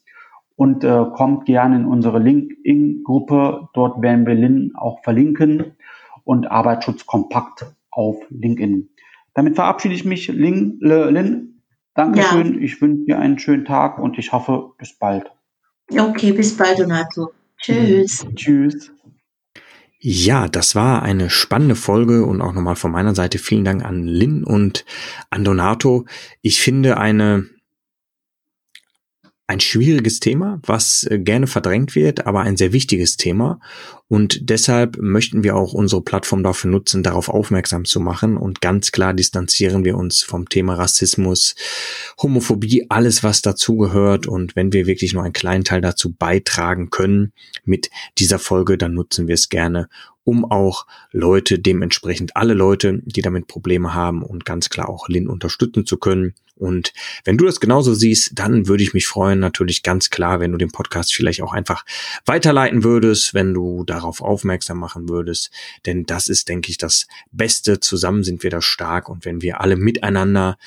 und 0.57 0.83
äh, 0.85 1.05
kommt 1.15 1.45
gerne 1.45 1.77
in 1.77 1.85
unsere 1.85 2.19
LinkedIn-Gruppe. 2.19 3.69
Dort 3.75 4.03
werden 4.03 4.27
wir 4.27 4.35
Lin 4.35 4.73
auch 4.75 5.03
verlinken 5.05 5.77
und 6.25 6.51
Arbeitsschutz 6.51 7.07
kompakt 7.07 7.67
auf 7.91 8.17
LinkedIn. 8.31 8.89
Damit 9.35 9.55
verabschiede 9.55 9.95
ich 9.95 10.05
mich, 10.05 10.29
Lin, 10.29 10.79
Lin 10.81 11.57
Dankeschön. 11.97 12.55
Ja. 12.55 12.61
Ich 12.61 12.81
wünsche 12.81 13.05
dir 13.07 13.19
einen 13.19 13.39
schönen 13.39 13.65
Tag 13.65 13.99
und 13.99 14.19
ich 14.19 14.33
hoffe, 14.33 14.73
bis 14.79 14.93
bald. 14.99 15.31
Okay, 15.91 16.33
bis 16.33 16.57
bald, 16.57 16.79
Donato. 16.79 17.31
Tschüss. 17.59 18.25
Mhm. 18.25 18.37
Tschüss. 18.37 18.93
Ja, 19.99 20.47
das 20.47 20.75
war 20.75 21.03
eine 21.03 21.31
spannende 21.31 21.75
Folge 21.75 22.27
und 22.27 22.43
auch 22.43 22.53
nochmal 22.53 22.77
von 22.77 22.93
meiner 22.93 23.15
Seite 23.15 23.39
vielen 23.39 23.65
Dank 23.65 23.85
an 23.85 24.07
Lynn 24.07 24.45
und 24.45 24.85
an 25.31 25.43
Donato. 25.43 26.05
Ich 26.43 26.61
finde 26.61 26.99
eine 26.99 27.47
ein 29.49 29.61
schwieriges 29.61 30.19
Thema, 30.19 30.61
was 30.65 31.05
äh, 31.05 31.19
gerne 31.19 31.47
verdrängt 31.47 31.95
wird, 31.95 32.27
aber 32.27 32.41
ein 32.41 32.57
sehr 32.57 32.73
wichtiges 32.73 33.17
Thema. 33.17 33.61
Und 34.09 34.51
deshalb 34.51 34.99
möchten 35.01 35.45
wir 35.45 35.57
auch 35.57 35.73
unsere 35.73 36.03
Plattform 36.03 36.43
dafür 36.43 36.71
nutzen, 36.71 37.03
darauf 37.03 37.29
aufmerksam 37.29 37.85
zu 37.85 38.01
machen. 38.01 38.37
Und 38.37 38.61
ganz 38.61 38.93
klar 38.93 39.15
distanzieren 39.15 39.85
wir 39.85 39.97
uns 39.97 40.23
vom 40.23 40.49
Thema 40.49 40.75
Rassismus, 40.75 41.55
Homophobie, 42.21 42.87
alles, 42.89 43.23
was 43.23 43.43
dazugehört. 43.43 44.27
Und 44.27 44.57
wenn 44.57 44.73
wir 44.73 44.87
wirklich 44.87 45.13
nur 45.13 45.23
einen 45.23 45.33
kleinen 45.33 45.65
Teil 45.65 45.81
dazu 45.81 46.13
beitragen 46.13 46.91
können 46.91 47.33
mit 47.65 47.91
dieser 48.19 48.39
Folge, 48.39 48.79
dann 48.79 48.95
nutzen 48.95 49.29
wir 49.29 49.35
es 49.35 49.49
gerne, 49.49 49.89
um 50.27 50.45
auch 50.45 50.87
Leute, 51.13 51.61
dementsprechend 51.61 52.37
alle 52.37 52.53
Leute, 52.53 53.01
die 53.05 53.23
damit 53.23 53.47
Probleme 53.47 53.95
haben 53.95 54.25
und 54.25 54.45
ganz 54.45 54.69
klar 54.69 54.89
auch 54.89 55.09
Lin 55.09 55.29
unterstützen 55.29 55.87
zu 55.87 55.99
können. 55.99 56.35
Und 56.57 56.93
wenn 57.25 57.39
du 57.39 57.45
das 57.45 57.61
genauso 57.61 57.95
siehst, 57.95 58.33
dann 58.35 58.67
würde 58.67 58.83
ich 58.83 58.93
mich 58.93 59.07
freuen, 59.07 59.39
natürlich 59.39 59.85
ganz 59.85 60.11
klar, 60.11 60.41
wenn 60.41 60.51
du 60.51 60.59
den 60.59 60.73
Podcast 60.73 61.15
vielleicht 61.15 61.43
auch 61.43 61.53
einfach 61.53 61.85
weiterleiten 62.25 62.83
würdest, 62.83 63.35
wenn 63.35 63.55
du 63.55 63.85
darauf 63.85 64.21
aufmerksam 64.21 64.79
machen 64.79 65.09
würdest. 65.09 65.53
Denn 65.87 66.07
das 66.07 66.27
ist, 66.27 66.49
denke 66.49 66.71
ich, 66.71 66.79
das 66.79 67.07
Beste. 67.31 67.79
Zusammen 67.79 68.25
sind 68.25 68.43
wir 68.43 68.51
da 68.51 68.61
stark 68.61 69.09
und 69.09 69.25
wenn 69.25 69.43
wir 69.43 69.61
alle 69.61 69.77
miteinander 69.77 70.59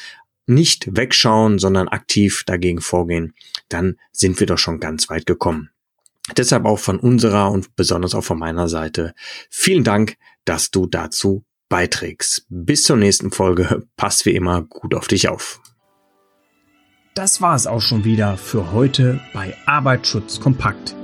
nicht 0.46 0.96
wegschauen, 0.96 1.60
sondern 1.60 1.90
aktiv 1.90 2.44
dagegen 2.46 2.80
vorgehen, 2.80 3.34
dann 3.68 3.98
sind 4.14 4.40
wir 4.40 4.48
doch 4.48 4.58
schon 4.58 4.80
ganz 4.80 5.10
weit 5.10 5.26
gekommen. 5.26 5.70
Deshalb 6.38 6.66
auch 6.66 6.80
von 6.80 7.00
unserer 7.00 7.52
und 7.52 7.76
besonders 7.76 8.16
auch 8.16 8.24
von 8.24 8.40
meiner 8.40 8.68
Seite 8.68 9.14
vielen 9.50 9.84
Dank, 9.84 10.16
dass 10.46 10.72
du 10.72 10.86
dazu 10.86 11.44
beiträgst. 11.70 12.46
Bis 12.50 12.84
zur 12.84 12.98
nächsten 12.98 13.32
Folge. 13.32 13.88
Pass 13.96 14.26
wie 14.26 14.36
immer 14.36 14.64
gut 14.64 14.96
auf 14.96 15.08
dich 15.08 15.30
auf. 15.30 15.62
Das 17.16 17.42
war 17.42 17.56
es 17.56 17.68
auch 17.68 17.82
schon 17.82 18.04
wieder 18.06 18.38
für 18.38 18.72
heute 18.72 19.20
bei 19.34 19.56
Arbeitsschutz 19.66 20.40
kompakt. 20.40 20.96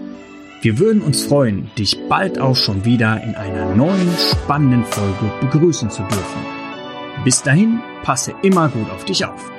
Wir 0.62 0.80
würden 0.80 1.02
uns 1.02 1.24
freuen, 1.24 1.70
dich 1.78 1.98
bald 2.10 2.40
auch 2.40 2.56
schon 2.56 2.86
wieder 2.86 3.22
in 3.22 3.36
einer 3.36 3.76
neuen 3.76 4.10
spannenden 4.18 4.86
Folge 4.86 5.32
begrüßen 5.42 5.90
zu 5.90 6.02
dürfen. 6.04 6.46
Bis 7.24 7.44
dahin, 7.44 7.82
passe 8.04 8.34
immer 8.42 8.70
gut 8.70 8.90
auf 8.90 9.06
dich 9.06 9.26
auf. 9.26 9.55